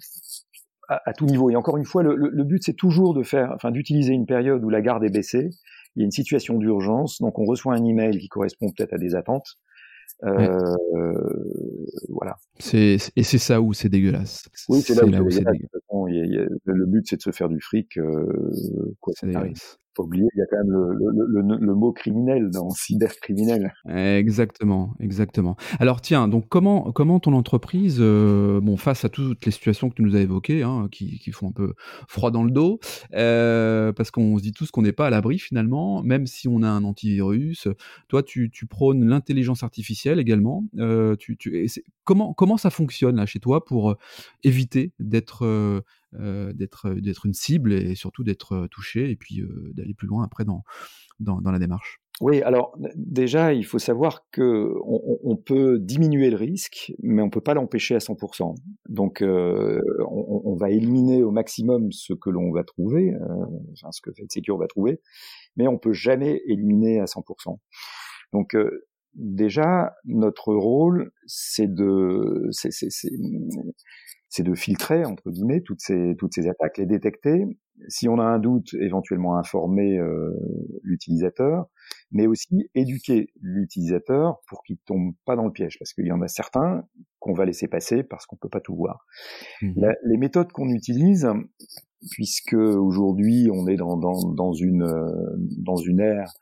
à, 0.88 1.12
tout 1.12 1.27
niveau. 1.27 1.51
Et 1.51 1.57
encore 1.57 1.77
une 1.77 1.85
fois, 1.85 2.03
le, 2.03 2.14
le, 2.14 2.44
but 2.44 2.62
c'est 2.64 2.75
toujours 2.75 3.14
de 3.14 3.22
faire, 3.22 3.53
enfin, 3.55 3.70
d'utiliser 3.70 4.12
une 4.12 4.27
période 4.27 4.64
où 4.64 4.70
la 4.70 4.81
garde 4.81 5.05
est 5.05 5.11
baissée. 5.11 5.51
Il 5.94 6.01
y 6.01 6.03
a 6.03 6.05
une 6.05 6.12
situation 6.12 6.59
d'urgence, 6.59 7.20
donc 7.20 7.38
on 7.38 7.44
reçoit 7.44 7.75
un 7.75 7.85
email 7.85 8.18
qui 8.18 8.29
correspond 8.29 8.70
peut-être 8.70 8.92
à 8.92 8.99
des 8.99 9.14
attentes. 9.14 9.57
Euh, 10.25 10.77
voilà. 12.09 12.37
C'est 12.59 12.96
et 13.16 13.22
c'est 13.22 13.38
ça 13.38 13.61
où 13.61 13.72
c'est 13.72 13.88
dégueulasse. 13.88 14.49
Oui, 14.68 14.81
c'est 14.81 14.94
là, 14.94 15.05
où, 15.05 15.31
c'est 15.31 15.40
dégueulasse. 15.40 15.59
le 16.64 16.87
but 16.87 17.07
c'est 17.09 17.16
de 17.16 17.22
se 17.22 17.33
faire 17.33 17.49
du 17.49 17.61
fric. 17.61 17.99
Euh, 17.99 18.94
quoi, 19.01 19.12
c'est 19.16 19.27
faut 19.97 20.05
oublier, 20.05 20.27
il 20.35 20.39
y 20.39 20.43
a 20.43 20.47
quand 20.51 20.59
même 20.59 20.73
le, 20.73 21.75
mot 21.75 21.93
criminel 21.93 22.51
dans 22.51 22.71
cybercriminel. 22.71 23.73
Exactement, 23.89 24.95
exactement. 25.01 25.57
Alors 25.79 26.01
tiens, 26.01 26.29
donc 26.29 26.49
comment, 26.49 26.93
comment 26.93 27.19
ton 27.19 27.33
entreprise, 27.33 27.99
euh, 28.01 28.61
bon, 28.61 28.77
face 28.77 29.05
à 29.05 29.09
toutes 29.09 29.45
les 29.47 29.53
situations 29.53 29.89
que 29.89 29.95
tu 29.95 30.03
nous 30.03 30.15
as 30.15 30.21
évoquées, 30.21 30.63
hein, 30.63 30.89
qui, 30.91 31.19
qui, 31.19 31.33
font 31.33 31.49
un 31.49 31.53
peu 31.53 31.75
froid 32.09 32.31
dans 32.31 32.45
le 32.45 32.51
dos, 32.51 32.79
euh, 33.15 33.93
parce 33.93 34.11
qu'on 34.11 34.37
se 34.39 34.43
dit 34.43 34.53
tous 34.53 34.71
qu'on 34.71 34.83
n'est 34.83 34.93
pas 34.93 35.07
à 35.07 35.11
l'abri 35.11 35.39
finalement, 35.39 36.03
même 36.03 36.27
si 36.27 36.49
on 36.49 36.63
a 36.63 36.69
un 36.69 36.85
antivirus. 36.85 37.69
Toi, 38.09 38.23
tu, 38.23 38.51
tu 38.51 38.67
prônes 38.67 39.07
l'intelligence 39.07 39.63
artificielle 39.63 40.19
également. 40.19 40.65
Euh, 40.79 41.17
tu, 41.17 41.37
tu, 41.37 41.67
comment, 42.05 42.35
comment 42.35 42.57
ça 42.57 42.71
fonctionne 42.71 43.17
là 43.17 43.27
chez 43.27 43.41
toi 43.41 43.65
pour 43.65 43.97
éviter 44.45 44.93
d'être 44.99 45.85
d'être 46.12 46.87
euh, 46.87 47.01
d'être 47.01 47.27
une 47.27 47.35
cible 47.35 47.73
et 47.73 47.95
surtout 47.95 48.25
d'être 48.25 48.53
euh, 48.53 48.69
touché 48.69 49.11
et 49.11 49.16
puis 49.16 49.42
d'aller 49.75 49.95
plus 49.95 50.07
loin 50.07 50.25
après 50.25 50.45
dans, 50.45 50.64
dans, 51.21 51.51
la 51.51 51.59
démarche. 51.59 52.01
Oui, 52.21 52.40
alors 52.42 52.75
déjà, 52.95 53.53
il 53.53 53.64
faut 53.66 53.79
savoir 53.79 54.27
que 54.31 54.73
on, 54.85 55.37
peut 55.37 55.79
diminuer 55.79 56.31
le 56.31 56.37
risque, 56.37 56.95
mais 57.03 57.21
on 57.21 57.29
peut 57.29 57.42
pas 57.42 57.53
l'empêcher 57.53 57.95
à 57.95 57.99
100%. 57.99 58.55
Donc, 58.88 59.21
euh, 59.21 59.83
on, 60.09 60.57
va 60.57 60.71
éliminer 60.71 61.23
au 61.23 61.31
maximum 61.31 61.92
ce 61.92 62.14
que 62.14 62.31
l'on 62.31 62.51
va 62.53 62.64
trouver, 62.64 63.12
euh, 63.12 63.45
enfin, 63.73 63.92
ce 63.92 64.01
que 64.01 64.12
FedSecure 64.12 64.57
va 64.57 64.66
trouver, 64.66 65.01
mais 65.57 65.69
on 65.69 65.77
peut 65.77 65.92
jamais 65.92 66.40
éliminer 66.47 67.01
à 67.01 67.05
100%. 67.05 67.59
Donc, 68.33 68.55
euh, 68.55 68.87
déjà, 69.16 69.94
notre 70.05 70.55
rôle, 70.55 71.11
c'est 71.26 71.72
de, 71.72 72.48
c'est 74.29 74.42
de 74.42 74.55
filtrer 74.55 75.05
entre 75.05 75.31
guillemets 75.31 75.62
toutes 75.62 75.81
ces 75.81 76.14
toutes 76.18 76.35
ces 76.35 76.48
attaques, 76.48 76.79
les 76.79 76.87
détecter. 76.87 77.44
Si 77.88 78.09
on 78.09 78.18
a 78.18 78.24
un 78.24 78.38
doute, 78.38 78.72
éventuellement 78.81 79.37
informer 79.37 79.98
euh, 79.98 80.31
l'utilisateur, 80.83 81.66
mais 82.11 82.26
aussi 82.26 82.70
éduquer 82.74 83.29
l'utilisateur 83.42 84.40
pour 84.48 84.62
qu'il 84.62 84.79
tombe 84.79 85.12
pas 85.26 85.37
dans 85.37 85.44
le 85.44 85.52
piège, 85.52 85.79
parce 85.79 85.92
qu'il 85.92 86.07
y 86.07 86.12
en 86.12 86.22
a 86.22 86.29
certains 86.29 86.85
qu'on 87.18 87.35
va 87.35 87.44
laisser 87.44 87.68
passer 87.68 88.02
parce 88.02 88.24
qu'on 88.24 88.37
peut 88.37 88.48
pas 88.48 88.61
tout 88.61 88.74
voir. 88.74 89.05
Mmh 89.62 89.87
les 90.05 90.16
méthodes 90.16 90.52
qu'on 90.52 90.70
utilise, 90.70 91.29
puisque 92.11 92.55
aujourd'hui 92.55 93.48
on 93.52 93.66
est 93.68 93.76
dans, 93.76 93.96
dans, 93.96 94.33
dans 94.33 94.52
une 94.52 94.83
euh, 94.83 95.37
dans 95.59 95.76
une 95.76 96.00
ère 96.00 96.33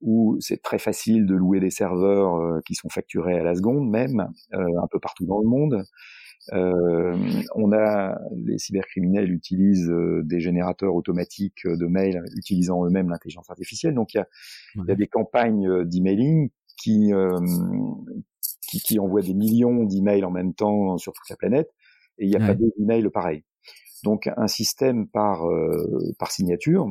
où 0.00 0.36
c'est 0.40 0.62
très 0.62 0.78
facile 0.78 1.26
de 1.26 1.34
louer 1.34 1.60
des 1.60 1.70
serveurs 1.70 2.36
euh, 2.36 2.60
qui 2.66 2.74
sont 2.74 2.88
facturés 2.88 3.38
à 3.38 3.42
la 3.42 3.54
seconde 3.54 3.88
même, 3.88 4.28
un 4.52 4.86
peu 4.90 4.98
partout 5.00 5.26
dans 5.26 5.40
le 5.40 5.48
monde. 5.48 5.84
Euh, 6.52 7.16
on 7.54 7.72
a 7.72 8.18
les 8.34 8.58
cybercriminels 8.58 9.30
utilisent 9.30 9.90
euh, 9.90 10.22
des 10.24 10.40
générateurs 10.40 10.94
automatiques 10.94 11.66
de 11.66 11.86
mails 11.86 12.22
utilisant 12.36 12.84
eux-mêmes 12.86 13.10
l'intelligence 13.10 13.50
artificielle. 13.50 13.94
Donc 13.94 14.14
il 14.14 14.18
y 14.18 14.20
a, 14.20 14.28
y 14.86 14.90
a, 14.90 14.94
des 14.94 15.08
campagnes 15.08 15.68
euh, 15.68 15.84
d'emailing 15.84 16.50
qui, 16.76 17.10
qui, 18.68 18.80
qui 18.80 18.98
envoient 19.00 19.20
des 19.20 19.34
millions 19.34 19.82
d'emails 19.82 20.24
en 20.24 20.30
même 20.30 20.54
temps 20.54 20.96
sur 20.96 21.12
toute 21.12 21.28
la 21.28 21.34
planète 21.34 21.68
et 22.18 22.24
il 22.24 22.30
n'y 22.30 22.36
a 22.36 22.38
pas 22.38 22.54
d'emails 22.54 23.10
pareil. 23.10 23.42
Donc 24.04 24.30
un 24.36 24.46
système 24.46 25.08
par 25.08 25.42
par 26.20 26.30
signature, 26.30 26.86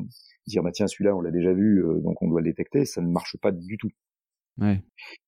dire 0.48 0.64
bah 0.64 0.72
tiens 0.74 0.88
celui-là 0.88 1.16
on 1.16 1.22
l'a 1.22 1.32
déjà 1.32 1.54
vu 1.54 1.84
donc 2.04 2.22
on 2.22 2.30
doit 2.30 2.42
le 2.42 2.48
détecter, 2.48 2.86
ça 2.86 3.02
ne 3.02 3.08
marche 3.08 3.38
pas 3.42 3.52
du 3.52 3.78
tout. 3.78 3.92
Ouais. 4.60 4.82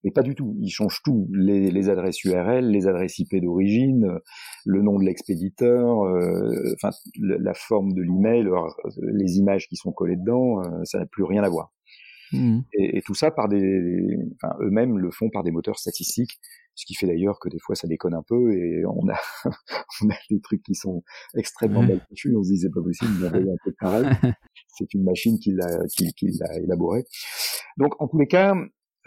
Mais 0.03 0.11
pas 0.11 0.23
du 0.23 0.35
tout. 0.35 0.55
Ils 0.59 0.71
changent 0.71 1.01
tout. 1.03 1.27
Les, 1.31 1.69
les 1.69 1.89
adresses 1.89 2.23
URL, 2.23 2.69
les 2.69 2.87
adresses 2.87 3.19
IP 3.19 3.35
d'origine, 3.35 4.05
euh, 4.05 4.19
le 4.65 4.81
nom 4.81 4.97
de 4.97 5.05
l'expéditeur, 5.05 6.03
euh, 6.03 6.73
enfin 6.75 6.89
la 7.19 7.53
forme 7.53 7.93
de 7.93 8.01
l'email, 8.01 8.47
les 9.13 9.37
images 9.37 9.67
qui 9.67 9.75
sont 9.75 9.91
collées 9.91 10.15
dedans, 10.15 10.61
euh, 10.61 10.83
ça 10.83 10.99
n'a 10.99 11.05
plus 11.05 11.23
rien 11.23 11.43
à 11.43 11.49
voir. 11.49 11.71
Mmh. 12.31 12.59
Et, 12.73 12.97
et, 12.97 13.01
tout 13.01 13.15
ça 13.15 13.31
par 13.31 13.47
des, 13.47 14.15
enfin, 14.35 14.53
eux-mêmes 14.61 14.99
le 14.99 15.09
font 15.09 15.31
par 15.31 15.43
des 15.43 15.49
moteurs 15.49 15.79
statistiques, 15.79 16.39
ce 16.75 16.85
qui 16.85 16.93
fait 16.93 17.07
d'ailleurs 17.07 17.39
que 17.39 17.49
des 17.49 17.59
fois 17.59 17.75
ça 17.75 17.87
déconne 17.87 18.13
un 18.13 18.23
peu 18.27 18.53
et 18.53 18.83
on 18.85 19.07
a, 19.09 19.19
on 20.03 20.09
a 20.09 20.15
des 20.29 20.39
trucs 20.41 20.63
qui 20.63 20.75
sont 20.75 21.03
extrêmement 21.35 21.81
mal 21.81 22.01
fichus. 22.09 22.35
On 22.35 22.43
se 22.43 22.51
dit 22.51 22.59
c'est 22.59 22.69
pas 22.69 22.81
possible 22.81 23.19
d'envoyer 23.19 23.51
un 23.51 23.57
peu 23.63 23.71
de 23.71 23.75
pareil. 23.79 24.05
C'est 24.67 24.93
une 24.93 25.03
machine 25.03 25.37
qui 25.39 25.51
l'a, 25.51 25.85
qui, 25.93 26.13
qui 26.13 26.27
l'a 26.39 26.57
élaboré. 26.59 27.03
Donc 27.77 28.01
en 28.01 28.07
tous 28.07 28.17
les 28.17 28.27
cas, 28.27 28.55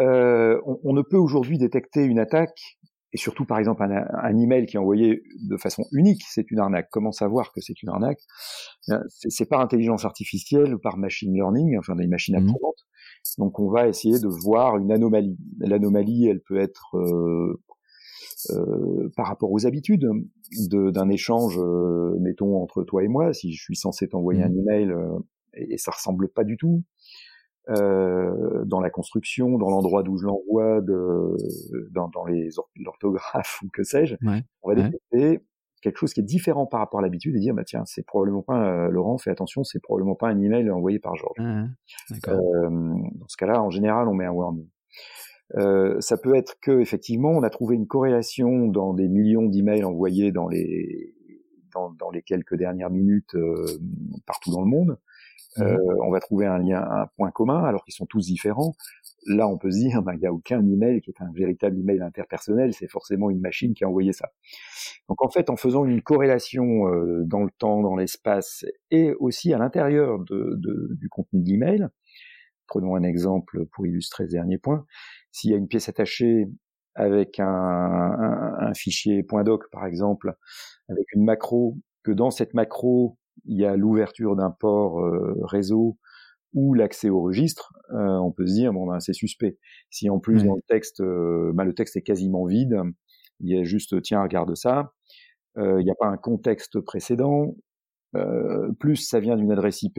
euh, 0.00 0.60
on, 0.66 0.78
on, 0.84 0.92
ne 0.92 1.02
peut 1.02 1.16
aujourd'hui 1.16 1.58
détecter 1.58 2.02
une 2.02 2.18
attaque, 2.18 2.78
et 3.12 3.18
surtout 3.18 3.44
par 3.44 3.58
exemple 3.58 3.82
un, 3.82 4.06
un, 4.10 4.38
email 4.38 4.66
qui 4.66 4.76
est 4.76 4.80
envoyé 4.80 5.22
de 5.48 5.56
façon 5.56 5.84
unique, 5.92 6.22
c'est 6.26 6.50
une 6.50 6.58
arnaque. 6.58 6.88
Comment 6.90 7.12
savoir 7.12 7.52
que 7.52 7.60
c'est 7.60 7.82
une 7.82 7.90
arnaque? 7.90 8.20
C'est 9.08 9.48
par 9.48 9.60
intelligence 9.60 10.04
artificielle 10.04 10.74
ou 10.74 10.78
par 10.78 10.96
machine 10.96 11.32
learning, 11.34 11.78
enfin 11.78 11.94
des 11.94 12.06
machines 12.06 12.34
mmh. 12.34 12.48
apprenantes. 12.48 12.86
Donc 13.38 13.58
on 13.60 13.70
va 13.70 13.88
essayer 13.88 14.18
de 14.18 14.28
voir 14.28 14.78
une 14.78 14.90
anomalie. 14.90 15.36
L'anomalie, 15.58 16.26
elle 16.26 16.40
peut 16.40 16.58
être 16.58 16.96
euh, 16.96 17.60
euh, 18.50 19.10
par 19.16 19.26
rapport 19.26 19.52
aux 19.52 19.66
habitudes 19.66 20.08
d'un 20.68 21.08
échange, 21.08 21.58
euh, 21.58 22.16
mettons 22.20 22.60
entre 22.62 22.82
toi 22.82 23.04
et 23.04 23.08
moi. 23.08 23.32
Si 23.32 23.52
je 23.52 23.62
suis 23.62 23.76
censé 23.76 24.08
t'envoyer 24.08 24.40
mmh. 24.40 24.44
un 24.44 24.54
email 24.54 24.90
euh, 24.90 25.18
et, 25.54 25.74
et 25.74 25.78
ça 25.78 25.92
ressemble 25.92 26.28
pas 26.28 26.44
du 26.44 26.56
tout, 26.56 26.82
euh, 27.68 28.64
dans 28.64 28.80
la 28.80 28.90
construction, 28.90 29.58
dans 29.58 29.70
l'endroit 29.70 30.02
d'où 30.02 30.16
je 30.16 30.26
l'envoie, 30.26 30.80
dans, 30.80 32.08
dans 32.08 32.24
les 32.24 32.48
l'orthographe 32.76 33.60
ou 33.64 33.68
que 33.72 33.82
sais-je, 33.82 34.16
on 34.62 34.68
va 34.68 34.74
détecter 34.74 35.40
quelque 35.82 35.98
chose 35.98 36.14
qui 36.14 36.20
est 36.20 36.24
différent 36.24 36.64
par 36.64 36.80
rapport 36.80 37.00
à 37.00 37.02
l'habitude 37.02 37.36
et 37.36 37.40
dire 37.40 37.54
bah 37.54 37.64
tiens 37.64 37.82
c'est 37.84 38.06
probablement 38.06 38.42
pas 38.42 38.86
euh, 38.86 38.88
Laurent 38.88 39.18
fais 39.18 39.30
attention 39.30 39.64
c'est 39.64 39.80
probablement 39.80 40.14
pas 40.14 40.28
un 40.28 40.40
email 40.40 40.70
envoyé 40.70 40.98
par 40.98 41.16
Georges. 41.16 41.40
euh, 42.28 42.70
dans 42.70 43.28
ce 43.28 43.36
cas-là 43.36 43.60
en 43.60 43.70
général 43.70 44.08
on 44.08 44.14
met 44.14 44.24
un 44.24 44.30
warning. 44.30 44.68
Euh, 45.56 46.00
ça 46.00 46.16
peut 46.16 46.34
être 46.34 46.54
que 46.62 46.80
effectivement 46.80 47.30
on 47.30 47.42
a 47.42 47.50
trouvé 47.50 47.76
une 47.76 47.86
corrélation 47.86 48.68
dans 48.68 48.94
des 48.94 49.08
millions 49.08 49.46
d'emails 49.46 49.84
envoyés 49.84 50.32
dans 50.32 50.48
les 50.48 51.14
dans, 51.74 51.90
dans, 51.90 52.10
les 52.10 52.22
quelques 52.22 52.54
dernières 52.54 52.90
minutes 52.90 53.34
euh, 53.34 53.64
partout 54.26 54.50
dans 54.50 54.60
le 54.60 54.66
monde. 54.66 54.98
Euh, 55.58 55.76
on 56.04 56.10
va 56.10 56.20
trouver 56.20 56.46
un 56.46 56.58
lien, 56.58 56.82
un 56.82 57.06
point 57.16 57.30
commun, 57.30 57.62
alors 57.64 57.84
qu'ils 57.84 57.94
sont 57.94 58.06
tous 58.06 58.26
différents. 58.26 58.74
Là, 59.26 59.46
on 59.48 59.58
peut 59.58 59.70
se 59.70 59.78
dire, 59.78 60.02
ben, 60.02 60.14
il 60.14 60.20
n'y 60.20 60.26
a 60.26 60.32
aucun 60.32 60.60
email 60.66 61.00
qui 61.00 61.10
est 61.10 61.22
un 61.22 61.30
véritable 61.34 61.78
email 61.78 62.00
interpersonnel, 62.00 62.72
c'est 62.74 62.88
forcément 62.88 63.30
une 63.30 63.40
machine 63.40 63.74
qui 63.74 63.84
a 63.84 63.88
envoyé 63.88 64.12
ça. 64.12 64.28
Donc 65.08 65.22
en 65.22 65.28
fait, 65.28 65.50
en 65.50 65.56
faisant 65.56 65.84
une 65.84 66.02
corrélation 66.02 66.88
euh, 66.88 67.22
dans 67.26 67.42
le 67.44 67.50
temps, 67.58 67.80
dans 67.82 67.96
l'espace, 67.96 68.64
et 68.90 69.12
aussi 69.14 69.52
à 69.52 69.58
l'intérieur 69.58 70.18
de, 70.20 70.54
de, 70.56 70.94
du 70.94 71.08
contenu 71.08 71.42
de 71.42 71.48
l'email, 71.48 71.86
prenons 72.66 72.94
un 72.96 73.02
exemple 73.02 73.66
pour 73.66 73.86
illustrer 73.86 74.26
ce 74.26 74.32
dernier 74.32 74.58
point. 74.58 74.86
S'il 75.30 75.50
y 75.50 75.54
a 75.54 75.56
une 75.56 75.68
pièce 75.68 75.88
attachée 75.88 76.46
avec 76.94 77.40
un, 77.40 77.46
un, 77.46 78.54
un 78.68 78.74
fichier 78.74 79.24
.doc 79.44 79.70
par 79.70 79.86
exemple, 79.86 80.34
avec 80.88 81.06
une 81.14 81.24
macro, 81.24 81.76
que 82.02 82.12
dans 82.12 82.30
cette 82.30 82.54
macro 82.54 83.18
il 83.44 83.58
y 83.58 83.64
a 83.64 83.76
l'ouverture 83.76 84.36
d'un 84.36 84.50
port 84.50 85.00
euh, 85.00 85.34
réseau 85.42 85.98
ou 86.54 86.74
l'accès 86.74 87.08
au 87.08 87.22
registre, 87.22 87.72
euh, 87.92 88.16
on 88.18 88.30
peut 88.30 88.46
se 88.46 88.52
dire 88.52 88.72
bon 88.72 88.86
ben 88.86 89.00
c'est 89.00 89.14
suspect. 89.14 89.58
Si 89.90 90.10
en 90.10 90.18
plus 90.18 90.44
dans 90.44 90.54
le 90.54 90.62
texte, 90.68 91.00
euh, 91.00 91.50
ben, 91.54 91.64
le 91.64 91.74
texte 91.74 91.96
est 91.96 92.02
quasiment 92.02 92.44
vide, 92.44 92.78
il 93.40 93.50
y 93.50 93.58
a 93.58 93.64
juste 93.64 94.00
tiens 94.02 94.22
regarde 94.22 94.54
ça, 94.54 94.92
il 95.56 95.84
n'y 95.84 95.90
a 95.90 95.94
pas 95.98 96.08
un 96.08 96.16
contexte 96.16 96.80
précédent. 96.80 97.56
plus 98.78 98.96
ça 98.96 99.20
vient 99.20 99.36
d'une 99.36 99.52
adresse 99.52 99.82
IP, 99.82 99.98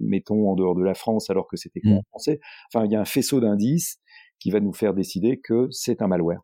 mettons 0.00 0.50
en 0.50 0.54
dehors 0.54 0.74
de 0.74 0.82
la 0.82 0.94
France, 0.94 1.30
alors 1.30 1.46
que 1.46 1.56
c'était 1.56 1.80
mmh. 1.82 2.00
français. 2.08 2.40
Enfin, 2.72 2.86
il 2.86 2.92
y 2.92 2.96
a 2.96 3.00
un 3.00 3.04
faisceau 3.04 3.40
d'indices 3.40 4.00
qui 4.38 4.50
va 4.50 4.60
nous 4.60 4.72
faire 4.72 4.94
décider 4.94 5.40
que 5.40 5.68
c'est 5.70 6.02
un 6.02 6.08
malware. 6.08 6.42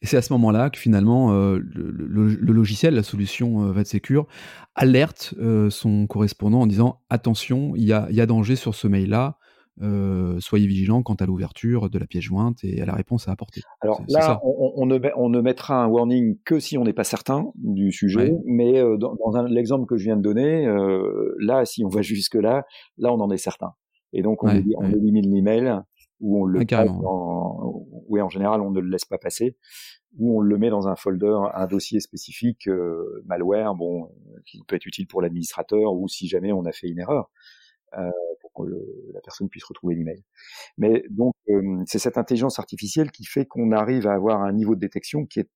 Et 0.00 0.06
c'est 0.06 0.16
à 0.16 0.22
ce 0.22 0.32
moment-là 0.34 0.70
que 0.70 0.78
finalement 0.78 1.32
euh, 1.32 1.58
le, 1.58 1.90
le, 1.90 2.52
logiciel, 2.52 2.94
la 2.94 3.02
solution 3.02 3.64
euh, 3.64 3.72
VadSecure, 3.72 4.26
alerte 4.74 5.34
euh, 5.38 5.70
son 5.70 6.06
correspondant 6.06 6.60
en 6.60 6.66
disant 6.66 7.00
attention, 7.10 7.74
il 7.76 7.84
y 7.84 7.92
a, 7.92 8.08
y 8.10 8.20
a, 8.20 8.26
danger 8.26 8.56
sur 8.56 8.74
ce 8.74 8.88
mail-là. 8.88 9.38
Euh, 9.80 10.38
soyez 10.38 10.66
vigilant 10.66 11.02
quant 11.02 11.14
à 11.14 11.24
l'ouverture 11.24 11.88
de 11.88 11.98
la 11.98 12.06
pièce 12.06 12.24
jointe 12.24 12.62
et 12.62 12.82
à 12.82 12.84
la 12.84 12.94
réponse 12.94 13.26
à 13.26 13.32
apporter. 13.32 13.62
Alors 13.80 14.02
là, 14.08 14.38
on, 14.44 14.72
on, 14.76 14.86
ne, 14.86 14.98
on, 15.16 15.30
ne, 15.30 15.40
mettra 15.40 15.82
un 15.82 15.86
warning 15.86 16.36
que 16.44 16.60
si 16.60 16.76
on 16.76 16.84
n'est 16.84 16.92
pas 16.92 17.04
certain 17.04 17.46
du 17.54 17.90
sujet, 17.90 18.34
mais 18.44 18.82
dans, 18.98 19.14
dans 19.14 19.42
l'exemple 19.44 19.86
que 19.86 19.96
je 19.96 20.04
viens 20.04 20.16
de 20.18 20.22
donner, 20.22 20.66
là, 21.38 21.64
si 21.64 21.84
on 21.86 21.88
va 21.88 22.02
jusque 22.02 22.34
là, 22.34 22.64
on 23.00 23.18
en 23.18 23.30
est 23.30 23.38
certain. 23.38 23.72
Et 24.12 24.20
donc, 24.20 24.44
on, 24.44 24.48
on 24.48 24.90
élimine 24.90 25.34
l'email 25.34 25.80
ou 26.22 26.40
on 26.40 26.44
le 26.46 26.60
ah, 26.72 26.84
dans, 26.84 27.84
oui, 28.08 28.20
en 28.20 28.28
général, 28.28 28.60
on 28.60 28.70
ne 28.70 28.80
le 28.80 28.88
laisse 28.88 29.04
pas 29.04 29.18
passer, 29.18 29.56
ou 30.16 30.38
on 30.38 30.40
le 30.40 30.56
met 30.56 30.70
dans 30.70 30.88
un 30.88 30.96
folder, 30.96 31.36
un 31.52 31.66
dossier 31.66 32.00
spécifique 32.00 32.68
euh, 32.68 33.22
malware, 33.26 33.74
bon, 33.74 34.08
qui 34.46 34.62
peut 34.66 34.76
être 34.76 34.86
utile 34.86 35.06
pour 35.06 35.20
l'administrateur 35.20 35.92
ou 35.92 36.08
si 36.08 36.28
jamais 36.28 36.52
on 36.52 36.64
a 36.64 36.72
fait 36.72 36.88
une 36.88 37.00
erreur. 37.00 37.30
Euh, 37.98 38.10
pour 38.40 38.52
que 38.54 38.70
la 39.12 39.20
personne 39.20 39.50
puisse 39.50 39.64
retrouver 39.64 39.94
l'email. 39.94 40.24
Mais 40.78 41.04
donc 41.10 41.34
euh, 41.50 41.82
c'est 41.86 41.98
cette 41.98 42.16
intelligence 42.16 42.58
artificielle 42.58 43.10
qui 43.10 43.26
fait 43.26 43.44
qu'on 43.44 43.70
arrive 43.70 44.06
à 44.06 44.14
avoir 44.14 44.40
un 44.40 44.52
niveau 44.52 44.74
de 44.74 44.80
détection 44.80 45.26
qui 45.26 45.40
est 45.40 45.50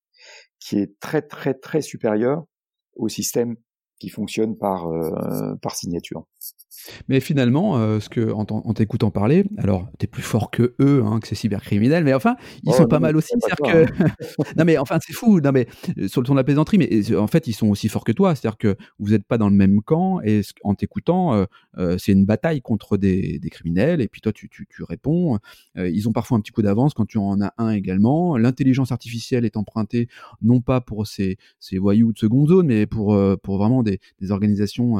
qui 0.61 0.79
est 0.79 1.01
très 1.01 1.23
très 1.23 1.55
très 1.55 1.81
supérieur 1.81 2.45
au 2.95 3.09
système 3.09 3.57
qui 3.99 4.11
fonctionne 4.11 4.59
par 4.59 4.87
par 5.63 5.75
signature. 5.77 6.27
Mais 7.09 7.21
finalement, 7.21 7.79
euh, 7.79 8.01
ce 8.01 8.09
que, 8.09 8.33
en, 8.33 8.45
t'écoutant 8.75 9.11
parler, 9.11 9.45
alors 9.59 9.89
t'es 9.99 10.07
plus 10.07 10.23
fort 10.23 10.51
que 10.51 10.75
eux, 10.81 11.03
hein, 11.05 11.21
que 11.21 11.29
ces 11.29 11.35
cybercriminels, 11.35 12.05
mais 12.05 12.15
enfin, 12.15 12.37
ils 12.65 12.73
sont 12.73 12.87
pas 12.87 13.01
mal 13.01 13.17
aussi. 13.17 13.35
Que... 13.65 13.85
Hein. 13.85 13.87
non 14.57 14.65
mais 14.65 14.79
enfin, 14.79 14.99
c'est 15.05 15.13
fou. 15.13 15.41
Non 15.41 15.53
mais 15.53 15.67
euh, 15.99 16.09
sur 16.09 16.21
le 16.21 16.27
ton 16.27 16.35
de 16.35 16.39
la 16.39 16.45
plaisanterie, 16.45 16.79
mais 16.79 17.15
en 17.17 17.27
fait, 17.27 17.47
ils 17.47 17.53
sont 17.53 17.69
aussi 17.69 17.89
forts 17.89 18.05
que 18.05 18.13
toi. 18.13 18.35
C'est-à-dire 18.35 18.59
que 18.59 18.77
vous 18.99 19.11
n'êtes 19.11 19.25
pas 19.25 19.39
dans 19.39 19.49
le 19.49 19.55
même 19.55 19.83
camp 19.83 20.21
et 20.23 20.43
en 20.63 20.75
t'écoutant, 20.75 21.47
euh, 21.79 21.97
c'est 21.99 22.13
une 22.13 22.27
bataille 22.27 22.61
contre 22.61 22.97
des, 22.97 23.39
des, 23.39 23.51
criminels 23.51 24.01
et 24.01 24.09
puis 24.09 24.21
toi, 24.21 24.33
tu, 24.33 24.49
tu, 24.49 24.67
tu 24.69 24.83
réponds. 24.83 25.39
ils 25.77 26.09
ont 26.09 26.13
parfois 26.13 26.39
un 26.39 26.41
petit 26.41 26.53
coup 26.53 26.63
d'avance 26.63 26.95
quand 26.95 27.07
tu 27.07 27.19
en 27.19 27.41
as 27.41 27.53
un 27.59 27.71
également. 27.71 28.37
L'intelligence 28.37 28.93
artificielle 28.93 29.45
est 29.45 29.57
empruntée 29.57 30.09
non 30.43 30.61
pas 30.61 30.81
pour 30.81 31.07
ces, 31.07 31.37
ces 31.61 31.79
voyous 31.79 32.13
de 32.13 32.19
seconde 32.19 32.49
zone, 32.49 32.67
mais 32.67 32.87
pour, 32.87 33.19
pour 33.43 33.59
vraiment 33.59 33.83
des, 33.83 34.01
des 34.21 34.31
organisations 34.31 34.97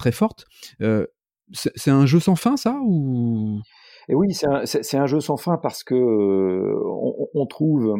très 0.00 0.12
fortes. 0.12 0.46
Euh, 0.80 1.06
c'est 1.52 1.90
un 1.90 2.06
jeu 2.06 2.20
sans 2.20 2.36
fin, 2.36 2.56
ça 2.56 2.78
ou? 2.84 3.60
Et 4.08 4.14
oui, 4.14 4.32
c'est 4.34 4.46
un, 4.48 5.02
un, 5.02 5.06
jeu 5.06 5.20
sans 5.20 5.36
fin 5.36 5.56
parce 5.56 5.84
que 5.84 5.94
euh, 5.94 6.74
on, 6.84 7.28
on, 7.34 7.46
trouve, 7.46 7.94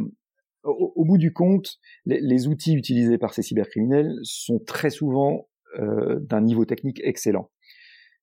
au, 0.64 0.92
au, 0.96 1.04
bout 1.04 1.18
du 1.18 1.32
compte, 1.32 1.78
les, 2.04 2.20
les, 2.20 2.48
outils 2.48 2.74
utilisés 2.74 3.18
par 3.18 3.32
ces 3.32 3.42
cybercriminels 3.42 4.18
sont 4.22 4.58
très 4.58 4.90
souvent 4.90 5.46
euh, 5.78 6.18
d'un 6.20 6.40
niveau 6.40 6.64
technique 6.64 7.00
excellent. 7.04 7.50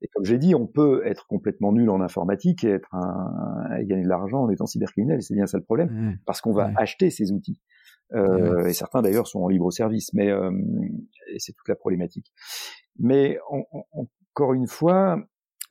Et 0.01 0.07
comme 0.13 0.25
j'ai 0.25 0.37
dit, 0.37 0.53
on 0.53 0.67
peut 0.67 1.01
être 1.05 1.25
complètement 1.27 1.71
nul 1.71 1.89
en 1.89 2.01
informatique 2.01 2.63
et 2.63 2.69
être 2.69 2.93
un, 2.93 3.77
et 3.79 3.85
gagner 3.85 4.03
de 4.03 4.09
l'argent 4.09 4.43
en 4.43 4.49
étant 4.49 4.65
cybercriminel. 4.65 5.21
C'est 5.21 5.33
bien 5.33 5.47
ça 5.47 5.57
le 5.57 5.63
problème, 5.63 6.17
parce 6.25 6.41
qu'on 6.41 6.53
va 6.53 6.71
acheter 6.75 7.09
ces 7.09 7.31
outils. 7.31 7.59
Euh, 8.13 8.65
et 8.65 8.73
certains 8.73 9.01
d'ailleurs 9.01 9.27
sont 9.27 9.39
en 9.39 9.47
libre 9.47 9.71
service, 9.71 10.13
mais 10.13 10.29
euh, 10.29 10.51
c'est 11.37 11.53
toute 11.53 11.67
la 11.67 11.75
problématique. 11.75 12.31
Mais 12.99 13.39
encore 14.37 14.53
une 14.53 14.67
fois, 14.67 15.17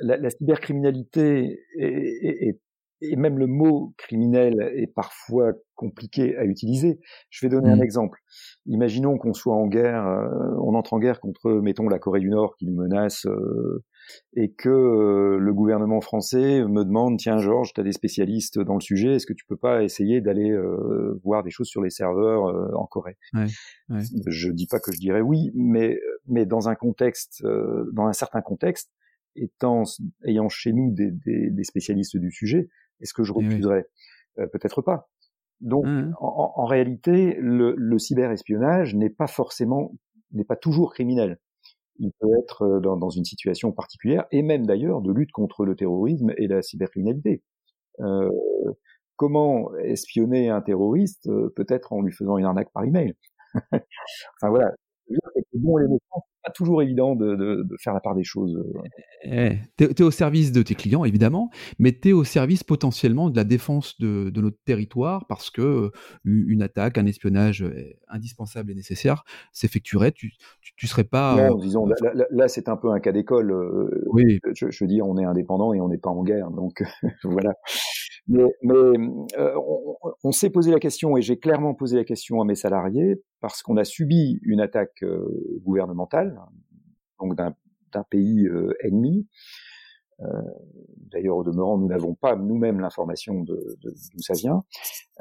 la, 0.00 0.16
la 0.16 0.28
cybercriminalité 0.28 1.60
est, 1.78 2.58
et 3.00 3.16
même 3.16 3.38
le 3.38 3.46
mot 3.46 3.94
criminel 3.96 4.72
est 4.74 4.92
parfois 4.92 5.52
compliqué 5.76 6.36
à 6.36 6.44
utiliser. 6.44 6.98
Je 7.30 7.46
vais 7.46 7.50
donner 7.50 7.70
un 7.70 7.76
mmh. 7.76 7.82
exemple. 7.82 8.18
Imaginons 8.66 9.18
qu'on 9.18 9.34
soit 9.34 9.54
en 9.54 9.68
guerre, 9.68 10.06
euh, 10.06 10.56
on 10.62 10.74
entre 10.74 10.94
en 10.94 10.98
guerre 10.98 11.20
contre, 11.20 11.50
mettons, 11.60 11.88
la 11.88 12.00
Corée 12.00 12.20
du 12.20 12.30
Nord 12.30 12.56
qui 12.56 12.66
nous 12.66 12.74
menace, 12.74 13.26
euh, 13.26 13.84
et 14.34 14.52
que 14.52 14.68
euh, 14.68 15.38
le 15.38 15.52
gouvernement 15.52 16.00
français 16.00 16.64
me 16.64 16.84
demande, 16.84 17.18
tiens 17.18 17.38
Georges, 17.38 17.72
tu 17.72 17.80
as 17.80 17.84
des 17.84 17.92
spécialistes 17.92 18.58
dans 18.58 18.74
le 18.74 18.80
sujet, 18.80 19.14
est-ce 19.14 19.26
que 19.26 19.32
tu 19.32 19.44
peux 19.46 19.56
pas 19.56 19.82
essayer 19.82 20.20
d'aller 20.20 20.56
voir 21.24 21.42
des 21.42 21.50
choses 21.50 21.68
sur 21.68 21.82
les 21.82 21.90
serveurs 21.90 22.44
en 22.78 22.86
Corée? 22.86 23.16
Ouais, 23.34 23.46
ouais. 23.90 24.00
Je 24.26 24.50
dis 24.50 24.66
pas 24.66 24.80
que 24.80 24.92
je 24.92 24.98
dirais 24.98 25.20
oui, 25.20 25.50
mais 25.54 25.98
mais 26.26 26.46
dans 26.46 26.68
un 26.68 26.74
contexte, 26.74 27.44
dans 27.92 28.06
un 28.06 28.12
certain 28.12 28.40
contexte, 28.40 28.90
étant 29.36 29.84
ayant 30.24 30.48
chez 30.48 30.72
nous 30.72 30.92
des, 30.92 31.10
des, 31.10 31.50
des 31.50 31.64
spécialistes 31.64 32.16
du 32.16 32.30
sujet, 32.30 32.68
est-ce 33.00 33.14
que 33.14 33.22
je 33.22 33.32
eh 33.32 33.44
refuserais? 33.44 33.86
Euh, 34.38 34.46
Peut-être 34.46 34.82
pas. 34.82 35.08
Donc, 35.60 35.86
mmh 35.86 36.14
en, 36.20 36.52
en, 36.56 36.64
réalité, 36.66 37.36
le, 37.40 37.74
le 37.76 37.98
cyberespionnage 37.98 38.94
n'est 38.94 39.10
pas 39.10 39.26
forcément, 39.26 39.94
n'est 40.32 40.44
pas 40.44 40.56
toujours 40.56 40.92
criminel. 40.92 41.38
Il 41.98 42.12
peut 42.20 42.28
être 42.38 42.62
euh, 42.62 42.80
dans, 42.80 43.10
une 43.10 43.24
situation 43.24 43.72
particulière, 43.72 44.24
et 44.30 44.42
même 44.42 44.66
d'ailleurs 44.66 45.00
de 45.00 45.12
lutte 45.12 45.32
contre 45.32 45.64
le 45.64 45.76
terrorisme 45.76 46.32
et 46.36 46.46
la 46.46 46.62
cybercriminalité. 46.62 47.42
Euh, 48.00 48.30
comment 49.16 49.74
espionner 49.76 50.50
un 50.50 50.60
terroriste 50.60 51.28
euh, 51.28 51.52
Peut-être 51.56 51.92
en 51.92 52.02
lui 52.02 52.12
faisant 52.12 52.38
une 52.38 52.44
arnaque 52.44 52.72
par 52.72 52.84
email? 52.84 53.14
enfin 53.54 54.50
voilà, 54.50 54.72
pas 56.46 56.52
toujours 56.52 56.82
évident 56.82 57.16
de, 57.16 57.34
de, 57.34 57.62
de, 57.62 57.76
faire 57.78 57.92
la 57.92 58.00
part 58.00 58.14
des 58.14 58.24
choses. 58.24 58.62
Eh, 59.24 59.56
tu 59.76 59.84
es, 59.84 60.02
au 60.02 60.10
service 60.10 60.52
de 60.52 60.62
tes 60.62 60.74
clients, 60.74 61.04
évidemment, 61.04 61.50
mais 61.78 61.92
tu 61.92 62.10
es 62.10 62.12
au 62.12 62.24
service 62.24 62.62
potentiellement 62.62 63.30
de 63.30 63.36
la 63.36 63.44
défense 63.44 63.98
de, 63.98 64.30
de, 64.30 64.40
notre 64.40 64.58
territoire 64.64 65.26
parce 65.26 65.50
que 65.50 65.62
euh, 65.62 65.90
une 66.24 66.62
attaque, 66.62 66.98
un 66.98 67.06
espionnage 67.06 67.64
indispensable 68.08 68.70
et 68.70 68.74
nécessaire 68.74 69.24
s'effectuerait. 69.52 70.12
Tu, 70.12 70.32
tu, 70.76 70.86
serais 70.86 71.04
pas. 71.04 71.48
Non, 71.48 71.56
disons, 71.56 71.86
là, 71.86 71.96
là, 72.14 72.24
là 72.30 72.48
c'est 72.48 72.68
un 72.68 72.76
peu 72.76 72.90
un 72.90 73.00
cas 73.00 73.12
d'école. 73.12 73.50
Euh, 73.50 74.04
oui. 74.12 74.38
Je, 74.54 74.70
je, 74.70 74.84
dire, 74.84 75.06
on 75.06 75.18
est 75.18 75.24
indépendant 75.24 75.72
et 75.72 75.80
on 75.80 75.88
n'est 75.88 75.98
pas 75.98 76.10
en 76.10 76.22
guerre. 76.22 76.50
Donc 76.50 76.82
voilà. 77.24 77.54
Mais, 78.28 78.44
mais 78.62 78.74
euh, 79.38 79.54
on, 79.56 79.96
on 80.24 80.32
s'est 80.32 80.50
posé 80.50 80.72
la 80.72 80.80
question, 80.80 81.16
et 81.16 81.22
j'ai 81.22 81.38
clairement 81.38 81.74
posé 81.74 81.96
la 81.96 82.04
question 82.04 82.40
à 82.40 82.44
mes 82.44 82.56
salariés, 82.56 83.22
parce 83.40 83.62
qu'on 83.62 83.76
a 83.76 83.84
subi 83.84 84.40
une 84.42 84.60
attaque 84.60 85.02
euh, 85.02 85.28
gouvernementale, 85.64 86.35
donc 87.20 87.36
d'un 87.36 88.02
pays 88.10 88.46
euh, 88.46 88.74
ennemi. 88.80 89.26
Euh, 90.20 90.26
D'ailleurs, 91.12 91.36
au 91.36 91.44
demeurant, 91.44 91.78
nous 91.78 91.86
n'avons 91.86 92.14
pas 92.14 92.36
nous-mêmes 92.36 92.80
l'information 92.80 93.42
de, 93.42 93.76
de 93.80 93.90
d'où 93.90 94.20
ça 94.20 94.34
vient, 94.34 94.64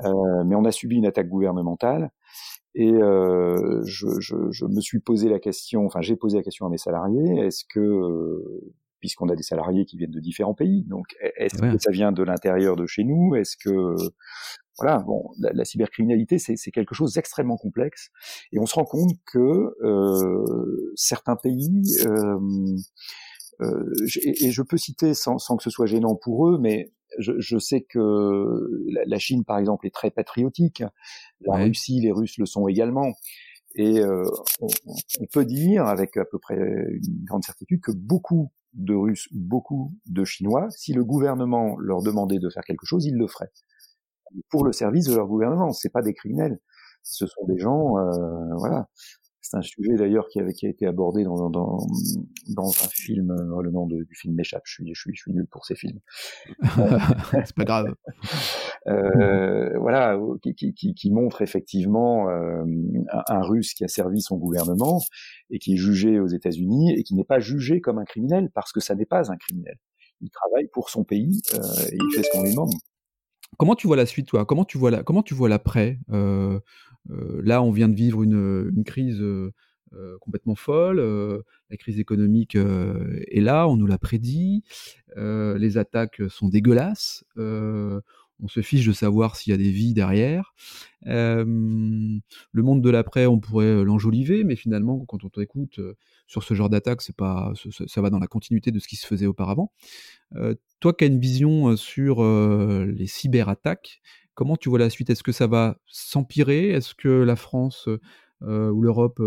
euh, 0.04 0.44
mais 0.46 0.56
on 0.56 0.66
a 0.66 0.72
subi 0.72 0.96
une 0.98 1.06
attaque 1.06 1.30
gouvernementale. 1.30 2.12
Et 2.78 2.92
je, 2.92 4.20
je, 4.20 4.52
je, 4.52 4.66
me 4.66 4.82
suis 4.82 5.00
posé 5.00 5.30
la 5.30 5.40
question, 5.40 5.86
enfin 5.86 6.02
j'ai 6.02 6.18
posé 6.18 6.36
la 6.36 6.44
question 6.44 6.66
à 6.66 6.70
mes 6.70 6.78
salariés, 6.78 7.40
est-ce 7.46 7.64
que 7.64 8.62
puisqu'on 9.00 9.30
a 9.30 9.36
des 9.36 9.44
salariés 9.44 9.86
qui 9.86 9.98
viennent 9.98 10.10
de 10.10 10.20
différents 10.20 10.56
pays. 10.56 10.84
Donc, 10.84 11.06
est-ce 11.38 11.62
que 11.62 11.78
ça 11.78 11.92
vient 11.92 12.12
de 12.12 12.24
l'intérieur 12.24 12.76
de 12.76 12.88
chez 12.88 13.04
nous? 13.04 13.36
Est-ce 13.36 13.56
que 13.56 13.96
voilà, 14.78 15.00
bon, 15.00 15.32
la, 15.40 15.66
cybercriminalité, 15.66 16.38
c'est 16.38 16.72
quelque 16.72 16.96
chose 16.96 17.14
d'extrêmement 17.14 17.58
complexe, 17.58 18.10
et 18.52 18.60
on 18.60 18.66
se 18.66 18.76
rend 18.76 18.86
compte 18.86 19.12
que 19.26 19.74
euh, 19.84 20.92
certains 20.96 21.36
pays, 21.36 21.84
euh, 22.06 22.38
euh, 23.62 23.94
et, 24.24 24.52
je 24.52 24.62
peux 24.62 24.78
citer 24.78 25.14
sans, 25.14 25.38
sans, 25.38 25.56
que 25.56 25.64
ce 25.64 25.70
soit 25.70 25.86
gênant 25.86 26.16
pour 26.16 26.50
eux, 26.50 26.58
mais 26.60 26.92
je, 27.20 27.34
je 27.40 27.58
sais 27.58 27.82
que 27.82 28.70
la, 29.06 29.18
Chine, 29.18 29.46
par 29.46 29.58
exemple, 29.58 29.88
est 29.88 29.94
très 29.94 30.12
patriotique. 30.12 30.84
La 31.42 31.56
Russie, 31.56 32.02
les 32.02 32.12
Russes 32.12 32.38
le 32.38 32.46
sont 32.46 32.68
également. 32.68 33.14
Et 33.76 34.00
euh, 34.00 34.24
on, 34.62 34.68
on, 35.20 35.26
peut 35.32 35.46
dire, 35.46 35.86
avec 35.86 36.18
à 36.18 36.26
peu 36.26 36.40
près 36.40 36.56
une 36.56 37.24
grande 37.24 37.44
certitude, 37.44 37.82
que 37.82 37.92
beaucoup 37.92 38.52
de 38.74 38.94
Russes, 38.94 39.28
beaucoup 39.32 39.94
de 40.06 40.24
Chinois, 40.24 40.68
si 40.72 40.94
le 40.94 41.04
gouvernement 41.04 41.78
leur 41.78 42.02
demandait 42.02 42.40
de 42.40 42.50
faire 42.50 42.64
quelque 42.64 42.86
chose, 42.86 43.06
ils 43.06 43.16
le 43.16 43.28
feraient. 43.28 43.52
Pour 44.50 44.66
le 44.66 44.72
service 44.72 45.06
de 45.06 45.16
leur 45.16 45.28
gouvernement, 45.28 45.72
c'est 45.72 45.92
pas 45.92 46.02
des 46.02 46.14
criminels. 46.14 46.60
Ce 47.04 47.26
sont 47.28 47.46
des 47.46 47.60
gens, 47.60 47.98
euh, 47.98 48.56
voilà, 48.58 48.88
c'est 49.46 49.58
un 49.58 49.62
sujet 49.62 49.96
d'ailleurs 49.96 50.28
qui, 50.28 50.40
qui 50.54 50.66
a 50.66 50.70
été 50.70 50.88
abordé 50.88 51.24
dans, 51.24 51.52
dans, 51.52 51.78
dans 52.48 52.70
un 52.70 52.88
film. 52.92 53.30
Euh, 53.30 53.62
le 53.62 53.70
nom 53.70 53.86
de, 53.86 54.04
du 54.04 54.16
film 54.16 54.34
m'échappe. 54.34 54.64
Je 54.66 54.74
suis, 54.74 54.94
je 54.94 55.00
suis, 55.00 55.12
je 55.14 55.22
suis 55.22 55.34
nul 55.34 55.46
pour 55.52 55.66
ces 55.66 55.76
films. 55.76 56.00
c'est 57.46 57.56
pas 57.56 57.64
grave. 57.64 57.94
Euh, 58.88 59.78
voilà, 59.78 60.18
qui, 60.42 60.74
qui, 60.74 60.94
qui, 60.96 61.12
montre 61.12 61.44
effectivement 61.44 62.28
euh, 62.30 62.64
un, 63.12 63.24
un, 63.28 63.42
Russe 63.42 63.74
qui 63.76 63.84
a 63.84 63.88
servi 63.88 64.22
son 64.22 64.38
gouvernement 64.38 65.00
et 65.52 65.60
qui 65.60 65.74
est 65.74 65.78
jugé 65.78 66.20
aux 66.20 66.28
États-Unis 66.28 66.94
et 66.94 67.04
qui 67.04 67.14
n'est 67.14 67.24
pas 67.24 67.40
jugé 67.40 67.82
comme 67.82 68.00
un 68.00 68.06
criminel 68.06 68.50
parce 68.54 68.72
que 68.72 68.80
ça 68.80 68.96
n'est 68.96 69.06
pas 69.06 69.32
un 69.32 69.38
criminel. 69.38 69.78
Il 70.22 70.32
travaille 70.32 70.68
pour 70.74 70.90
son 70.90 71.04
pays 71.04 71.42
et 71.54 71.96
il 71.96 72.16
fait 72.16 72.24
ce 72.24 72.32
qu'on 72.32 72.44
lui 72.44 72.52
demande. 72.52 72.74
Comment 73.58 73.76
tu 73.76 73.88
vois 73.88 73.96
la 73.96 74.06
suite, 74.06 74.28
toi? 74.28 74.46
Comment 74.46 74.66
tu 74.66 74.78
vois 74.78 75.04
comment 75.04 75.24
tu 75.24 75.34
vois 75.34 75.50
l'après? 75.50 76.00
Euh, 76.12 76.60
euh, 77.12 77.42
Là, 77.44 77.62
on 77.62 77.72
vient 77.72 77.90
de 77.90 77.96
vivre 77.96 78.24
une, 78.24 78.84
crise 78.86 79.22
euh, 79.22 79.52
complètement 80.20 80.56
folle. 80.56 81.00
La 81.70 81.78
crise 81.78 82.00
économique 82.00 82.56
est 82.56 83.42
là, 83.42 83.68
on 83.68 83.78
nous 83.78 83.88
l'a 83.88 83.98
prédit. 83.98 84.64
les 85.16 85.78
attaques 85.78 86.22
sont 86.30 86.50
dégueulasses 86.50 87.24
on 88.42 88.48
se 88.48 88.62
fiche 88.62 88.86
de 88.86 88.92
savoir 88.92 89.36
s'il 89.36 89.52
y 89.52 89.54
a 89.54 89.58
des 89.58 89.72
vies 89.72 89.94
derrière. 89.94 90.54
Le 91.04 92.32
monde 92.54 92.82
de 92.82 92.90
l'après, 92.90 93.26
on 93.26 93.40
pourrait 93.40 93.84
l'enjoliver, 93.84 94.44
mais 94.44 94.56
finalement, 94.56 95.00
quand 95.06 95.24
on 95.24 95.30
t'écoute 95.30 95.80
sur 96.28 96.44
ce 96.44 96.54
genre 96.54 96.70
d'attaque, 96.70 97.02
ça, 97.02 97.14
va 97.18 98.10
dans 98.10 98.20
la 98.20 98.28
continuité 98.28 98.72
de 98.72 98.80
ce 98.80 98.88
qui 98.88 98.96
se 98.96 99.08
faisait 99.08 99.26
auparavant. 99.26 99.72
Toi, 100.80 100.94
qui 100.94 101.04
as 101.04 101.08
une 101.08 101.20
vision 101.20 101.76
sur 101.76 102.24
les 102.24 103.08
cyberattaques, 103.08 104.02
comment 104.34 104.58
tu 104.58 104.70
vois 104.70 104.80
la 104.80 104.90
suite? 104.90 105.10
Est-ce 105.10 105.24
que 105.24 105.32
ça 105.32 105.48
va 105.48 105.78
s'empirer? 105.88 106.70
Est-ce 106.70 106.94
que 106.94 107.10
la 107.10 107.36
France 107.36 107.88
ou 108.42 108.82
l'Europe 108.82 109.22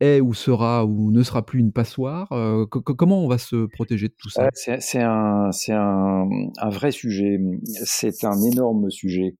est 0.00 0.20
ou 0.20 0.34
sera 0.34 0.84
ou 0.84 1.10
ne 1.10 1.22
sera 1.22 1.44
plus 1.46 1.60
une 1.60 1.72
passoire? 1.72 2.28
Comment 2.70 3.24
on 3.24 3.28
va 3.28 3.38
se 3.38 3.66
protéger 3.66 4.08
de 4.08 4.14
tout 4.18 4.28
ça? 4.30 4.50
C'est 4.54 5.02
un, 5.02 5.50
vrai 6.70 6.90
sujet. 6.90 7.38
C'est 7.84 8.24
un 8.24 8.42
énorme 8.42 8.90
sujet. 8.90 9.36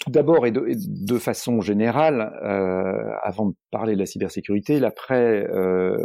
Tout 0.00 0.10
d'abord 0.10 0.46
et, 0.46 0.52
de, 0.52 1.18
façon 1.18 1.60
générale, 1.60 2.32
euh, 2.42 3.12
avant 3.22 3.46
de 3.46 3.54
parler 3.70 3.94
de 3.94 3.98
la 3.98 4.06
cybersécurité, 4.06 4.80
l'après 4.80 5.46
euh, 5.48 5.96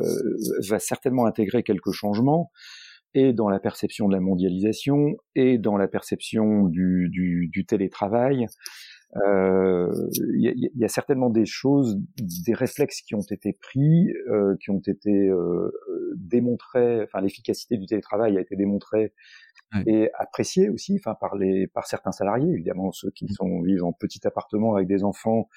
va 0.68 0.80
certainement 0.80 1.26
intégrer 1.26 1.64
quelques 1.64 1.92
changements 1.92 2.52
et 3.14 3.34
dans 3.34 3.50
la 3.50 3.60
perception 3.60 4.08
de 4.08 4.14
la 4.14 4.20
mondialisation 4.20 5.16
et 5.36 5.58
dans 5.58 5.78
la 5.78 5.88
perception 5.88 6.64
du, 6.66 7.10
du, 7.12 7.50
du 7.52 7.66
télétravail 7.66 8.48
il 9.16 9.22
euh, 9.22 10.10
y, 10.34 10.72
y, 10.76 10.84
a 10.84 10.88
certainement 10.88 11.30
des 11.30 11.46
choses, 11.46 12.00
des 12.18 12.54
réflexes 12.54 13.02
qui 13.02 13.14
ont 13.14 13.26
été 13.30 13.54
pris, 13.54 14.12
euh, 14.30 14.56
qui 14.60 14.72
ont 14.72 14.82
été 14.86 15.30
euh, 15.30 15.72
démontrés. 16.16 17.04
Enfin, 17.04 17.22
l'efficacité 17.22 17.78
du 17.78 17.86
télétravail 17.86 18.38
a 18.38 18.42
été 18.42 18.56
démontrée 18.56 19.14
et 19.88 20.10
appréciée 20.20 20.70
aussi, 20.70 21.00
enfin 21.00 21.16
par 21.20 21.36
les 21.36 21.66
par 21.66 21.88
certains 21.88 22.12
salariés, 22.12 22.52
évidemment 22.52 22.92
ceux 22.92 23.10
qui 23.10 23.26
mmh. 23.26 23.30
sont 23.30 23.62
vivent 23.62 23.84
en 23.84 23.92
petit 23.92 24.26
appartement 24.28 24.76
avec 24.76 24.88
des 24.88 25.04
enfants. 25.04 25.48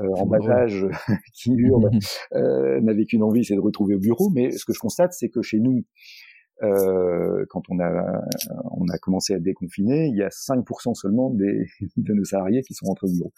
Euh, 0.00 0.08
en 0.16 0.26
bas 0.26 0.38
âge 0.50 0.86
qui 1.34 1.52
hurlent, 1.52 1.90
euh, 2.32 2.80
n'avaient 2.80 3.04
qu'une 3.04 3.22
envie, 3.22 3.44
c'est 3.44 3.54
de 3.54 3.60
retrouver 3.60 3.94
au 3.94 4.00
bureau. 4.00 4.28
Mais 4.30 4.50
ce 4.50 4.64
que 4.64 4.72
je 4.72 4.80
constate, 4.80 5.12
c'est 5.12 5.28
que 5.28 5.40
chez 5.40 5.60
nous, 5.60 5.84
euh, 6.62 7.44
quand 7.48 7.62
on 7.68 7.80
a 7.80 8.22
on 8.70 8.86
a 8.88 8.98
commencé 8.98 9.34
à 9.34 9.40
déconfiner, 9.40 10.06
il 10.06 10.16
y 10.16 10.22
a 10.22 10.28
5% 10.28 10.94
seulement 10.94 11.30
des, 11.30 11.66
de 11.96 12.14
nos 12.14 12.24
salariés 12.24 12.62
qui 12.62 12.74
sont 12.74 12.86
rentrés 12.86 13.08
au 13.08 13.12
bureau. 13.12 13.32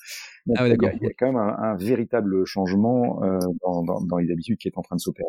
Donc, 0.46 0.56
ah 0.60 0.68
il, 0.68 0.70
y 0.70 0.86
a, 0.86 0.92
il, 0.92 1.02
y 1.02 1.06
a, 1.06 1.12
quand 1.18 1.26
même 1.26 1.36
un, 1.36 1.56
un 1.58 1.76
véritable 1.76 2.44
changement 2.44 3.22
euh, 3.24 3.38
dans, 3.62 3.82
dans, 3.82 4.00
dans, 4.02 4.18
les 4.18 4.30
habitudes 4.30 4.58
qui 4.58 4.68
est 4.68 4.78
en 4.78 4.82
train 4.82 4.96
de 4.96 5.00
s'opérer. 5.00 5.28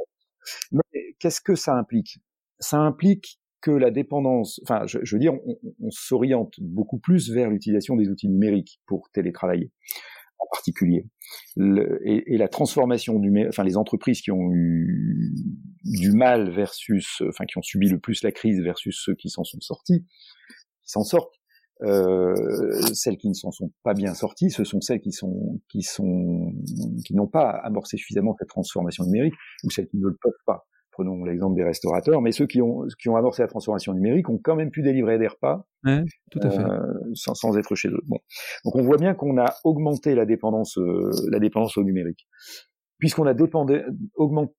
Mais 0.71 1.15
qu'est-ce 1.19 1.41
que 1.41 1.55
ça 1.55 1.75
implique? 1.75 2.19
Ça 2.59 2.79
implique 2.79 3.39
que 3.61 3.71
la 3.71 3.89
dépendance, 3.89 4.59
enfin, 4.63 4.85
je, 4.85 4.99
je 5.03 5.15
veux 5.15 5.19
dire, 5.19 5.33
on, 5.45 5.57
on 5.81 5.89
s'oriente 5.89 6.53
beaucoup 6.59 6.99
plus 6.99 7.31
vers 7.31 7.49
l'utilisation 7.49 7.95
des 7.95 8.09
outils 8.09 8.29
numériques 8.29 8.81
pour 8.85 9.09
télétravailler 9.11 9.71
en 10.39 10.45
particulier. 10.51 11.05
Et, 11.57 12.37
la 12.37 12.47
transformation 12.47 13.19
numérique, 13.19 13.49
enfin 13.49 13.63
les 13.63 13.77
entreprises 13.77 14.21
qui 14.21 14.31
ont 14.31 14.51
eu 14.53 15.33
du 15.83 16.11
mal 16.11 16.51
versus, 16.53 17.21
enfin 17.27 17.45
qui 17.45 17.57
ont 17.57 17.61
subi 17.61 17.89
le 17.89 17.99
plus 17.99 18.23
la 18.23 18.31
crise 18.31 18.61
versus 18.61 18.99
ceux 19.03 19.15
qui 19.15 19.29
s'en 19.29 19.43
sont 19.43 19.59
sortis, 19.59 20.05
qui 20.83 20.91
s'en 20.91 21.03
sortent. 21.03 21.33
Euh, 21.83 22.33
celles 22.93 23.17
qui 23.17 23.29
ne 23.29 23.35
s'en 23.35 23.51
sont 23.51 23.71
pas 23.83 23.93
bien 23.93 24.15
sorties, 24.15 24.49
ce 24.49 24.63
sont 24.63 24.81
celles 24.81 24.99
qui 24.99 25.11
sont 25.11 25.61
qui 25.69 25.83
sont 25.83 26.51
qui 27.05 27.13
n'ont 27.13 27.27
pas 27.27 27.51
amorcé 27.51 27.97
suffisamment 27.97 28.35
cette 28.39 28.49
transformation 28.49 29.03
numérique 29.03 29.35
ou 29.63 29.69
celles 29.69 29.87
qui 29.87 29.97
ne 29.97 30.07
le 30.07 30.17
peuvent 30.19 30.33
pas. 30.47 30.65
Prenons 30.97 31.23
l'exemple 31.25 31.55
des 31.55 31.63
restaurateurs, 31.63 32.23
mais 32.23 32.31
ceux 32.31 32.47
qui 32.47 32.59
ont 32.59 32.81
qui 32.99 33.07
ont 33.07 33.15
amorcé 33.15 33.43
la 33.43 33.47
transformation 33.47 33.93
numérique 33.93 34.29
ont 34.29 34.39
quand 34.43 34.55
même 34.55 34.71
pu 34.71 34.81
délivrer 34.81 35.19
des 35.19 35.27
repas 35.27 35.67
tout 36.31 36.39
à 36.41 36.49
fait. 36.49 36.59
Euh, 36.59 36.93
sans, 37.13 37.35
sans, 37.35 37.55
être 37.55 37.75
chez 37.75 37.89
eux. 37.89 38.01
Bon, 38.07 38.17
donc 38.65 38.75
on 38.75 38.81
voit 38.81 38.97
bien 38.97 39.13
qu'on 39.13 39.37
a 39.37 39.53
augmenté 39.63 40.15
la 40.15 40.25
dépendance 40.25 40.79
euh, 40.79 41.11
la 41.29 41.37
dépendance 41.37 41.77
au 41.77 41.83
numérique, 41.83 42.27
puisqu'on 42.97 43.27
a 43.27 43.35
dépendé, 43.35 43.83
augmenté 44.15 44.55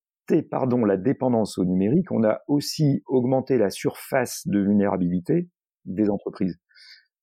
pardon 0.49 0.85
la 0.85 0.97
dépendance 0.97 1.59
au 1.59 1.65
numérique, 1.65 2.13
on 2.13 2.23
a 2.23 2.39
aussi 2.47 3.03
augmenté 3.07 3.59
la 3.59 3.71
surface 3.71 4.47
de 4.47 4.61
vulnérabilité 4.61 5.49
des 5.87 6.09
entreprises 6.09 6.57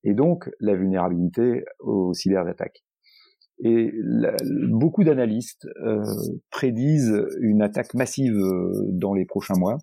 et 0.04 0.13
donc 0.13 0.49
la 0.60 0.75
vulnérabilité 0.75 1.63
aux 1.80 2.13
cyberattaques. 2.13 2.84
Et 3.63 3.93
beaucoup 4.69 5.03
d'analystes 5.03 5.67
euh, 5.81 6.03
prédisent 6.51 7.25
une 7.39 7.61
attaque 7.61 7.93
massive 7.93 8.35
euh, 8.35 8.71
dans 8.91 9.13
les 9.13 9.25
prochains 9.25 9.55
mois. 9.57 9.77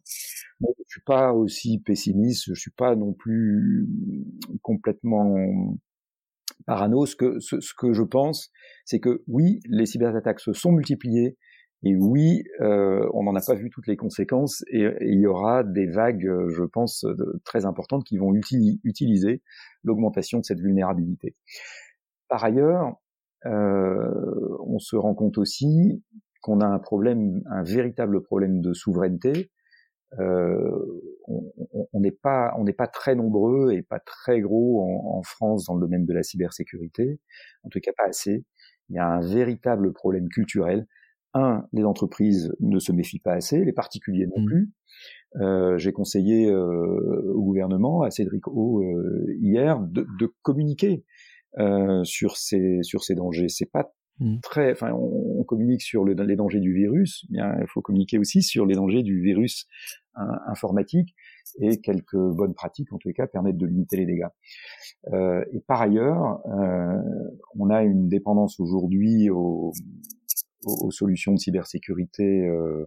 je 0.61 0.66
je 0.87 0.98
suis 0.98 1.04
pas 1.06 1.32
aussi 1.32 1.78
pessimiste, 1.78 2.44
je 2.48 2.54
suis 2.54 2.70
pas 2.70 2.94
non 2.96 3.14
plus 3.14 3.88
complètement 4.61 5.35
parano. 6.66 7.06
Ce 7.06 7.16
que, 7.16 7.38
ce 7.40 7.72
que 7.76 7.94
je 7.94 8.02
pense, 8.02 8.50
c'est 8.85 9.00
que 9.00 9.22
oui, 9.26 9.61
les 9.70 9.87
cyberattaques 9.87 10.40
se 10.40 10.52
sont 10.52 10.72
multipliées, 10.72 11.38
et 11.85 11.96
oui, 11.96 12.44
euh, 12.61 13.08
on 13.12 13.24
n'en 13.24 13.35
a 13.35 13.40
pas 13.40 13.54
vu 13.54 13.68
toutes 13.68 13.88
les 13.88 13.96
conséquences 13.96 14.62
et, 14.68 14.87
il 15.00 15.20
y 15.20 15.26
aura 15.26 15.64
des 15.64 15.87
vagues, 15.87 16.26
euh, 16.26 16.48
je 16.50 16.62
pense, 16.62 17.04
très 17.44 17.64
importantes 17.66 18.04
qui 18.04 18.18
vont 18.18 18.32
utiliser 18.35 19.42
l'augmentation 19.82 20.38
de 20.38 20.44
cette 20.44 20.61
vulnérabilité. 20.61 21.35
Par 22.28 22.44
ailleurs, 22.44 23.01
euh, 23.46 24.57
on 24.66 24.78
se 24.78 24.96
rend 24.96 25.14
compte 25.14 25.38
aussi 25.38 26.02
qu'on 26.40 26.61
a 26.61 26.66
un 26.66 26.78
problème, 26.78 27.42
un 27.50 27.62
véritable 27.62 28.22
problème 28.22 28.61
de 28.61 28.72
souveraineté. 28.72 29.50
on 30.18 32.00
n'est 32.00 32.11
pas, 32.11 32.52
on 32.59 32.64
n'est 32.64 32.72
pas 32.72 32.88
très 32.88 33.14
nombreux 33.14 33.72
et 33.72 33.83
pas 33.83 34.00
très 34.00 34.40
gros 34.40 34.83
en, 34.83 35.18
en 35.18 35.22
France 35.22 35.66
dans 35.66 35.74
le 35.74 35.81
domaine 35.81 36.05
de 36.05 36.12
la 36.12 36.22
cybersécurité, 36.22 37.20
en 37.62 37.68
tout 37.68 37.81
cas 37.81 37.92
pas 37.96 38.09
assez. 38.09 38.44
Il 38.88 38.96
y 38.96 38.98
a 38.98 39.07
un 39.07 39.20
véritable 39.20 39.92
problème 39.92 40.28
culturel 40.28 40.87
un, 41.35 41.66
les 41.72 41.85
entreprises 41.85 42.55
ne 42.61 42.78
se 42.78 42.92
méfient 42.92 43.18
pas 43.18 43.33
assez, 43.33 43.64
les 43.64 43.72
particuliers 43.72 44.26
non 44.26 44.42
mmh. 44.42 44.46
plus. 44.46 44.72
Euh, 45.37 45.78
J'ai 45.78 45.92
conseillé 45.92 46.50
euh, 46.50 47.33
au 47.35 47.42
gouvernement, 47.42 48.02
à 48.02 48.11
Cédric 48.11 48.46
O 48.48 48.83
euh, 48.83 49.26
hier, 49.40 49.81
de, 49.81 50.07
de 50.18 50.33
communiquer 50.42 51.05
euh, 51.58 52.04
sur 52.04 52.36
ces 52.36 52.78
sur 52.82 53.04
ces 53.04 53.14
dangers. 53.14 53.48
C'est 53.48 53.70
pas 53.70 53.92
mmh. 54.20 54.38
très, 54.42 54.72
enfin, 54.72 54.92
on, 54.92 55.40
on, 55.40 55.44
communique 55.44 55.82
sur 55.82 56.04
le, 56.04 56.14
les 56.14 56.36
dangers 56.36 56.60
du 56.60 56.72
virus. 56.72 57.24
Bien, 57.30 57.54
il 57.60 57.66
faut 57.68 57.80
communiquer 57.80 58.18
aussi 58.18 58.42
sur 58.42 58.66
les 58.66 58.74
dangers 58.74 59.02
du 59.02 59.20
virus 59.20 59.66
informatique 60.46 61.14
et 61.60 61.80
quelques 61.80 62.16
bonnes 62.16 62.54
pratiques, 62.54 62.92
en 62.92 62.98
tous 62.98 63.08
les 63.08 63.14
cas, 63.14 63.26
permettent 63.26 63.56
de 63.56 63.66
limiter 63.66 63.96
les 63.96 64.06
dégâts. 64.06 64.28
Euh, 65.12 65.44
et 65.52 65.60
par 65.60 65.82
ailleurs, 65.82 66.40
euh, 66.46 66.98
on 67.58 67.70
a 67.70 67.82
une 67.82 68.08
dépendance 68.08 68.60
aujourd'hui 68.60 69.30
aux, 69.30 69.72
aux, 70.64 70.90
solutions 70.90 71.32
de 71.32 71.38
cybersécurité 71.38 72.42
euh, 72.46 72.86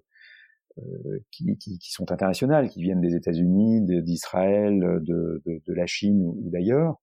euh, 0.78 1.20
qui, 1.32 1.58
qui, 1.58 1.78
qui, 1.78 1.92
sont 1.92 2.12
internationales, 2.12 2.70
qui 2.70 2.82
viennent 2.82 3.02
des 3.02 3.16
États-Unis, 3.16 3.82
d'Israël, 4.04 4.80
de, 4.80 5.42
de, 5.46 5.62
de, 5.66 5.74
la 5.74 5.86
Chine 5.86 6.22
ou, 6.22 6.50
d'ailleurs. 6.52 6.96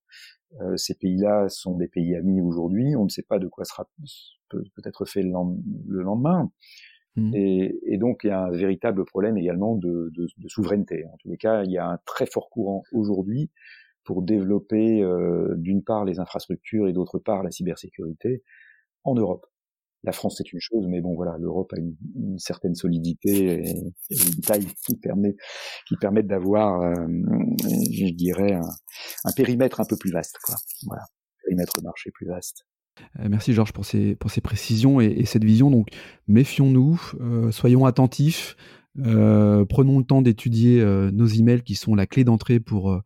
Euh, 0.61 0.77
ces 0.77 0.95
pays-là 0.95 1.49
sont 1.49 1.77
des 1.77 1.89
pays 1.89 2.15
amis 2.15 2.41
aujourd'hui. 2.41 2.95
On 2.97 3.05
ne 3.05 3.09
sait 3.09 3.23
pas 3.23 3.39
de 3.39 3.49
quoi 3.49 3.65
sera 3.65 3.89
peut, 4.49 4.65
être 4.85 5.05
fait 5.05 5.23
le, 5.23 6.03
lendemain. 6.03 6.51
Mmh. 7.17 7.35
Et, 7.35 7.79
et, 7.85 7.99
donc 7.99 8.21
il 8.25 8.29
y 8.29 8.31
a 8.31 8.45
un 8.45 8.51
véritable 8.51 9.05
problème 9.05 9.37
également 9.37 9.77
de, 9.77 10.11
de, 10.15 10.27
de, 10.37 10.49
souveraineté. 10.49 11.05
En 11.13 11.17
tous 11.19 11.29
les 11.29 11.37
cas, 11.37 11.63
il 11.65 11.71
y 11.71 11.79
a 11.79 11.87
un 11.87 11.99
très 12.07 12.27
fort 12.27 12.49
courant 12.51 12.83
aujourd'hui 12.93 13.51
pour 14.05 14.23
développer 14.23 15.03
euh, 15.03 15.55
d'une 15.57 15.83
part 15.83 16.05
les 16.05 16.21
infrastructures 16.21 16.89
et 16.89 16.93
d'autre 16.93 17.19
part 17.19 17.43
la 17.43 17.51
cybersécurité 17.51 18.43
en 19.05 19.15
Europe 19.15 19.47
la 20.05 20.13
France 20.13 20.37
c'est 20.39 20.53
une 20.53 20.61
chose, 20.61 20.87
mais 20.89 21.01
bon 21.01 21.15
voilà, 21.15 21.37
l'Europe 21.39 21.73
a 21.75 21.81
une, 21.81 22.39
certaine 22.39 22.75
solidité 22.75 23.69
et, 23.69 23.93
une 24.11 24.41
taille 24.41 24.67
qui 24.87 24.97
permet 24.97 25.37
qui 25.87 25.97
permettent 25.97 26.27
d'avoir, 26.27 26.81
euh, 26.83 27.07
je 27.91 28.13
dirais, 28.13 28.55
un, 28.55 29.33
périmètre 29.37 29.81
un 29.81 29.85
peu 29.85 29.97
plus 29.97 30.11
vaste, 30.11 30.39
quoi. 30.45 30.57
Voilà, 30.87 31.05
périmètre 31.45 31.81
marché 31.83 32.11
plus 32.13 32.27
vaste. 32.27 32.65
Euh, 33.21 33.29
merci 33.29 33.53
Georges 33.53 33.73
pour 33.73 33.85
ces, 33.85 34.15
pour 34.17 34.31
ces 34.31 34.41
précisions 34.41 35.01
et, 35.01 35.25
cette 35.25 35.45
vision. 35.45 35.71
Donc 35.71 35.89
méfions-nous, 36.27 37.01
euh, 37.21 37.51
soyons 37.51 37.87
attentifs, 37.87 38.57
prenons 38.95 39.99
le 39.99 40.05
temps 40.05 40.23
d'étudier 40.23 40.85
nos 41.13 41.27
emails 41.27 41.63
qui 41.63 41.75
sont 41.75 41.95
la 41.95 42.07
clé 42.07 42.25
d'entrée 42.25 42.61
pour, 42.61 43.01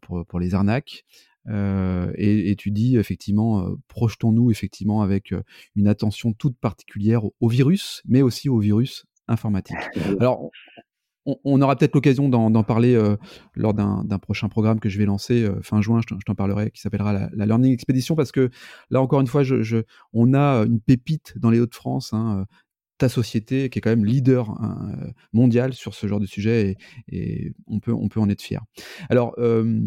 pour, 0.00 0.26
pour 0.26 0.40
les 0.40 0.54
arnaques. 0.54 1.04
Euh, 1.48 2.12
et, 2.16 2.54
tu 2.56 2.70
dis 2.70 2.96
effectivement, 2.96 3.66
euh, 3.66 3.74
projetons-nous 3.88 4.50
effectivement 4.50 5.02
avec 5.02 5.32
euh, 5.32 5.42
une 5.74 5.88
attention 5.88 6.32
toute 6.32 6.56
particulière 6.58 7.22
au, 7.40 7.48
virus, 7.48 8.02
mais 8.06 8.22
aussi 8.22 8.48
au 8.48 8.58
virus 8.58 9.04
informatique. 9.28 9.76
Alors, 10.20 10.50
on, 11.24 11.60
aura 11.62 11.76
peut-être 11.76 11.94
l'occasion 11.94 12.28
d'en 12.28 12.62
parler 12.64 13.00
lors 13.54 13.74
d'un 13.74 14.18
prochain 14.18 14.48
programme 14.48 14.80
que 14.80 14.88
je 14.88 14.98
vais 14.98 15.04
lancer 15.04 15.48
fin 15.62 15.80
juin, 15.80 16.00
je 16.00 16.16
t'en 16.26 16.34
parlerai, 16.34 16.72
qui 16.72 16.80
s'appellera 16.80 17.12
la, 17.12 17.46
Learning 17.46 17.72
Expedition, 17.72 18.16
parce 18.16 18.32
que 18.32 18.50
là 18.90 19.00
encore 19.00 19.20
une 19.20 19.28
fois, 19.28 19.44
je, 19.44 19.84
on 20.12 20.34
a 20.34 20.64
une 20.64 20.80
pépite 20.80 21.34
dans 21.38 21.50
les 21.50 21.60
Hauts-de-France, 21.60 22.12
hein, 22.12 22.44
ta 23.02 23.08
société 23.08 23.68
qui 23.68 23.80
est 23.80 23.82
quand 23.82 23.90
même 23.90 24.04
leader 24.04 24.50
hein, 24.50 24.92
euh, 25.02 25.10
mondial 25.32 25.74
sur 25.74 25.92
ce 25.92 26.06
genre 26.06 26.20
de 26.20 26.26
sujet 26.26 26.76
et, 27.10 27.52
on, 27.66 27.80
peut, 27.80 27.92
on 27.92 28.08
peut 28.08 28.20
en 28.20 28.28
être 28.28 28.42
fier. 28.42 28.62
Alors, 29.10 29.34
euh, 29.38 29.80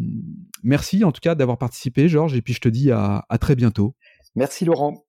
merci 0.63 1.05
en 1.05 1.13
tout 1.13 1.21
cas 1.21 1.33
d'avoir 1.33 1.57
participé, 1.57 2.09
Georges, 2.09 2.35
et 2.35 2.41
puis 2.41 2.53
je 2.53 2.59
te 2.59 2.67
dis 2.67 2.91
à 2.91 3.23
très 3.39 3.55
bientôt. 3.55 3.95
Merci 4.35 4.65
Laurent, 4.65 5.05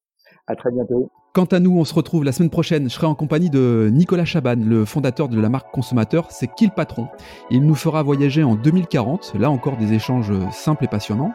à 0.47 0.55
très 0.55 0.71
bientôt. 0.71 1.11
Quant 1.37 1.44
à 1.44 1.61
nous, 1.61 1.79
on 1.79 1.85
se 1.85 1.92
retrouve 1.92 2.25
la 2.25 2.33
semaine 2.33 2.49
prochaine. 2.49 2.85
Je 2.85 2.94
serai 2.94 3.07
en 3.07 3.14
compagnie 3.14 3.51
de 3.51 3.90
Nicolas 3.92 4.25
Chaban, 4.25 4.57
le 4.57 4.87
fondateur 4.87 5.29
de 5.29 5.38
la 5.38 5.51
marque 5.51 5.70
consommateur 5.70 6.29
C'est 6.31 6.46
qui 6.46 6.64
le 6.64 6.72
patron? 6.75 7.09
Il 7.51 7.66
nous 7.66 7.75
fera 7.75 8.03
voyager 8.03 8.42
en 8.42 8.55
2040. 8.55 9.35
Là 9.38 9.51
encore, 9.51 9.77
des 9.77 9.92
échanges 9.92 10.33
simples 10.51 10.85
et 10.85 10.88
passionnants. 10.88 11.35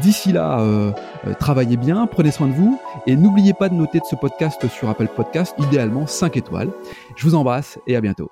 D'ici 0.00 0.32
là, 0.32 0.60
euh, 0.60 0.92
euh, 1.26 1.34
travaillez 1.34 1.76
bien, 1.76 2.06
prenez 2.06 2.30
soin 2.30 2.46
de 2.46 2.54
vous 2.54 2.80
et 3.06 3.14
n'oubliez 3.14 3.52
pas 3.52 3.68
de 3.68 3.74
noter 3.74 3.98
de 3.98 4.06
ce 4.06 4.16
podcast 4.16 4.66
sur 4.68 4.88
Apple 4.88 5.08
Podcast, 5.14 5.54
idéalement 5.58 6.06
5 6.06 6.38
étoiles. 6.38 6.70
Je 7.16 7.24
vous 7.24 7.34
embrasse 7.34 7.78
et 7.86 7.94
à 7.94 8.00
bientôt. 8.00 8.30